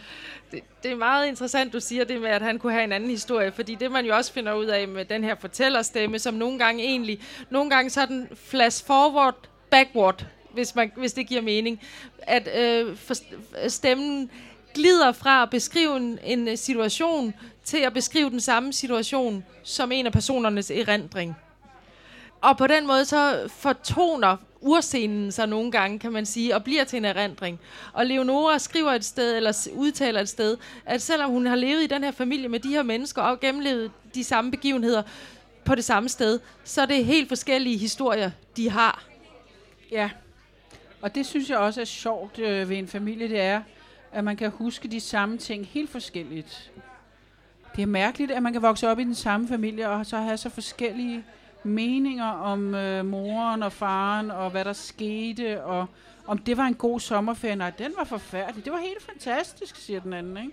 [0.52, 3.10] det, det er meget interessant, du siger det med, at han kunne have en anden
[3.10, 6.58] historie, fordi det man jo også finder ud af med den her fortællerstemme, som nogle
[6.58, 11.80] gange egentlig, nogle gange så den flash forward, backward, hvis, man, hvis det giver mening,
[12.18, 13.14] at øh, for,
[13.68, 14.30] stemmen
[14.74, 17.34] glider fra at beskrive en, en situation
[17.64, 21.36] til at beskrive den samme situation som en af personernes erindring.
[22.40, 26.84] Og på den måde så fortoner urscenen sig nogle gange, kan man sige, og bliver
[26.84, 27.60] til en erindring.
[27.92, 30.56] Og Leonora skriver et sted, eller udtaler et sted,
[30.86, 33.90] at selvom hun har levet i den her familie med de her mennesker, og gennemlevet
[34.14, 35.02] de samme begivenheder
[35.64, 39.04] på det samme sted, så er det helt forskellige historier, de har.
[39.90, 40.10] Ja,
[41.02, 43.62] og det synes jeg også er sjovt øh, ved en familie, det er,
[44.12, 46.70] at man kan huske de samme ting helt forskelligt.
[47.76, 50.36] Det er mærkeligt, at man kan vokse op i den samme familie, og så have
[50.36, 51.24] så forskellige
[51.64, 55.86] meninger om øh, moren og faren, og hvad der skete, og
[56.26, 57.56] om det var en god sommerferie.
[57.56, 58.64] Nej, den var forfærdelig.
[58.64, 60.52] Det var helt fantastisk, siger den anden, ikke?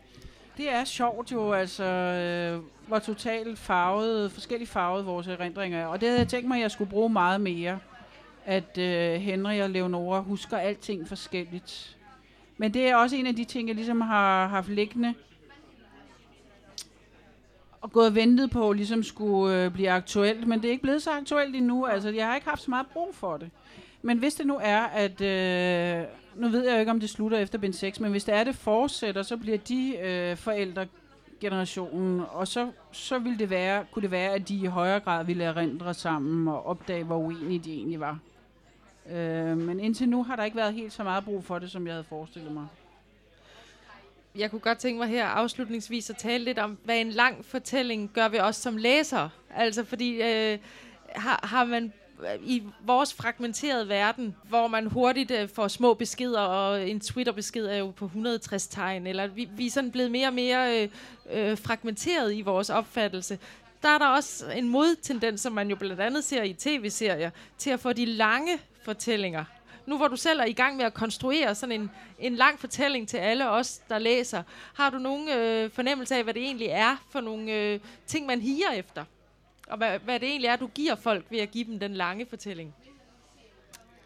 [0.58, 5.86] Det er sjovt jo, altså, øh, hvor totalt farvet, forskelligt farvet vores erindringer er.
[5.86, 7.80] Og det havde jeg tænkt mig, at jeg skulle bruge meget mere
[8.46, 11.98] at øh, Henry og Leonora husker alting forskelligt.
[12.58, 15.14] Men det er også en af de ting, jeg ligesom har haft liggende
[17.82, 20.48] og gået og ventet på, ligesom skulle øh, blive aktuelt.
[20.48, 21.86] Men det er ikke blevet så aktuelt endnu.
[21.86, 23.50] Altså, jeg har ikke haft så meget brug for det.
[24.02, 25.22] Men hvis det nu er, at...
[25.22, 26.06] Øh,
[26.36, 28.44] nu ved jeg jo ikke, om det slutter efter bind 6, men hvis det er,
[28.44, 30.88] det fortsætter, så bliver de øh, forældre
[31.40, 35.26] generationen, og så, så ville det være, kunne det være, at de i højere grad
[35.26, 38.20] ville erindre sammen og opdage, hvor uenige de egentlig var.
[39.12, 41.88] Øh, men indtil nu har der ikke været helt så meget brug for det, som
[41.88, 42.68] jeg havde forestillet mig.
[44.36, 48.12] Jeg kunne godt tænke mig her afslutningsvis at tale lidt om, hvad en lang fortælling
[48.14, 49.30] gør ved os som læsere.
[49.56, 50.60] Altså fordi øh,
[51.16, 56.42] har, har man øh, i vores fragmenterede verden, hvor man hurtigt øh, får små beskeder,
[56.42, 60.28] og en Twitter-besked er jo på 160 tegn, eller vi, vi er sådan blevet mere
[60.28, 60.90] og mere øh,
[61.32, 63.40] øh, fragmenteret i vores opfattelse.
[63.82, 67.70] Der er der også en modtendens, som man jo blandt andet ser i tv-serier, til
[67.70, 69.44] at få de lange fortællinger.
[69.90, 73.08] Nu hvor du selv er i gang med at konstruere sådan en, en lang fortælling
[73.08, 77.04] til alle os, der læser, har du nogen øh, fornemmelse af, hvad det egentlig er
[77.10, 79.06] for nogle øh, ting, man higer efter?
[79.68, 82.26] Og hvad, hvad det egentlig er, du giver folk ved at give dem den lange
[82.30, 82.76] fortælling?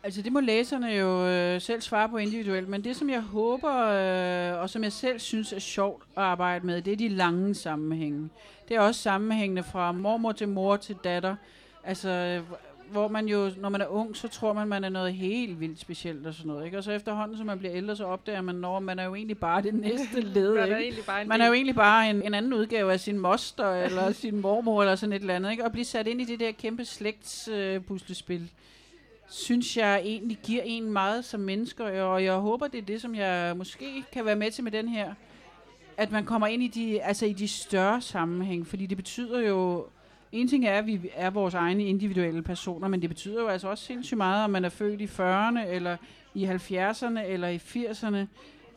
[0.03, 3.75] Altså det må læserne jo øh, selv svare på individuelt, men det som jeg håber,
[3.75, 7.55] øh, og som jeg selv synes er sjovt at arbejde med, det er de lange
[7.55, 8.29] sammenhænge.
[8.67, 11.35] Det er også sammenhængende fra mormor til mor til datter.
[11.83, 12.43] Altså øh,
[12.91, 15.79] hvor man jo, når man er ung, så tror man, man er noget helt vildt
[15.79, 16.65] specielt og sådan noget.
[16.65, 16.77] Ikke?
[16.77, 19.37] Og så efterhånden, som man bliver ældre, så opdager man, når man er jo egentlig
[19.37, 20.55] bare det næste led.
[20.55, 21.03] Er ikke?
[21.07, 24.41] bare Man er jo egentlig bare en, en anden udgave af sin moster, eller sin
[24.41, 25.51] mormor, eller sådan et eller andet.
[25.51, 25.65] Ikke?
[25.65, 28.41] Og blive sat ind i det der kæmpe slægtspuslespil.
[28.41, 28.47] Øh,
[29.29, 33.15] synes jeg egentlig giver en meget som mennesker, og jeg håber, det er det, som
[33.15, 35.13] jeg måske kan være med til med den her,
[35.97, 39.85] at man kommer ind i de, altså i de større sammenhæng, fordi det betyder jo,
[40.33, 43.67] en ting er, at vi er vores egne individuelle personer, men det betyder jo altså
[43.67, 45.97] også sindssygt meget, om man er født i 40'erne, eller
[46.33, 48.17] i 70'erne, eller i 80'erne.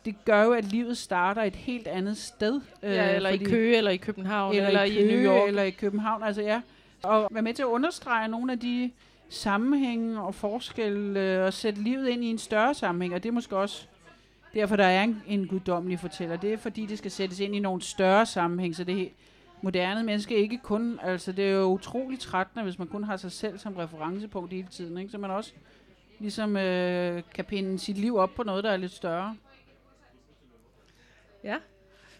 [0.04, 2.60] Det gør jo, at livet starter et helt andet sted.
[2.82, 5.48] Ja, eller i Køge, eller i København, eller, eller, i, i New York.
[5.48, 6.60] eller i København, altså ja.
[7.02, 8.90] Og være med til at understrege nogle af de
[9.28, 13.32] sammenhænge og forskel øh, og sætte livet ind i en større sammenhæng, og det er
[13.32, 13.86] måske også
[14.54, 16.36] derfor, der er en, en guddommelig fortæller.
[16.36, 19.10] Det er fordi, det skal sættes ind i nogle større sammenhæng, så det
[19.62, 23.32] moderne menneske ikke kun, altså det er jo utroligt trættende, hvis man kun har sig
[23.32, 25.10] selv som referencepunkt hele tiden, ikke?
[25.10, 25.52] så man også
[26.18, 29.36] ligesom øh, kan pinde sit liv op på noget, der er lidt større.
[31.44, 31.56] Ja.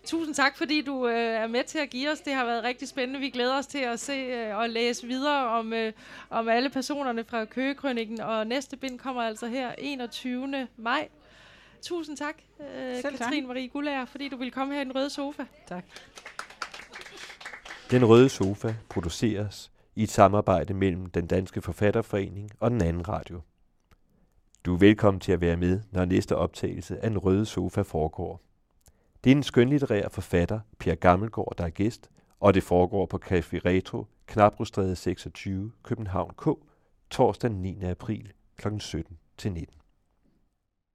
[0.05, 2.21] Tusind tak, fordi du øh, er med til at give os.
[2.21, 3.21] Det har været rigtig spændende.
[3.21, 5.93] Vi glæder os til at se øh, og læse videre om, øh,
[6.31, 8.21] om alle personerne fra Køgekrøniken.
[8.21, 10.69] Og næste bind kommer altså her 21.
[10.77, 11.09] maj.
[11.83, 15.45] Tusind tak, øh, Katrine Marie Gullager, fordi du ville komme her i den røde sofa.
[15.69, 15.85] Tak.
[17.91, 23.41] Den røde sofa produceres i et samarbejde mellem den Danske Forfatterforening og den anden radio.
[24.65, 28.41] Du er velkommen til at være med, når næste optagelse af Den Røde Sofa foregår.
[29.25, 32.11] Det er en skønlitterær forfatter, Per Gammelgaard, der er gæst,
[32.41, 36.49] og det foregår på Café Retro, Knabrostræde 26, København K,
[37.11, 37.83] torsdag den 9.
[37.83, 38.69] april kl.
[38.79, 39.76] 17 til 19.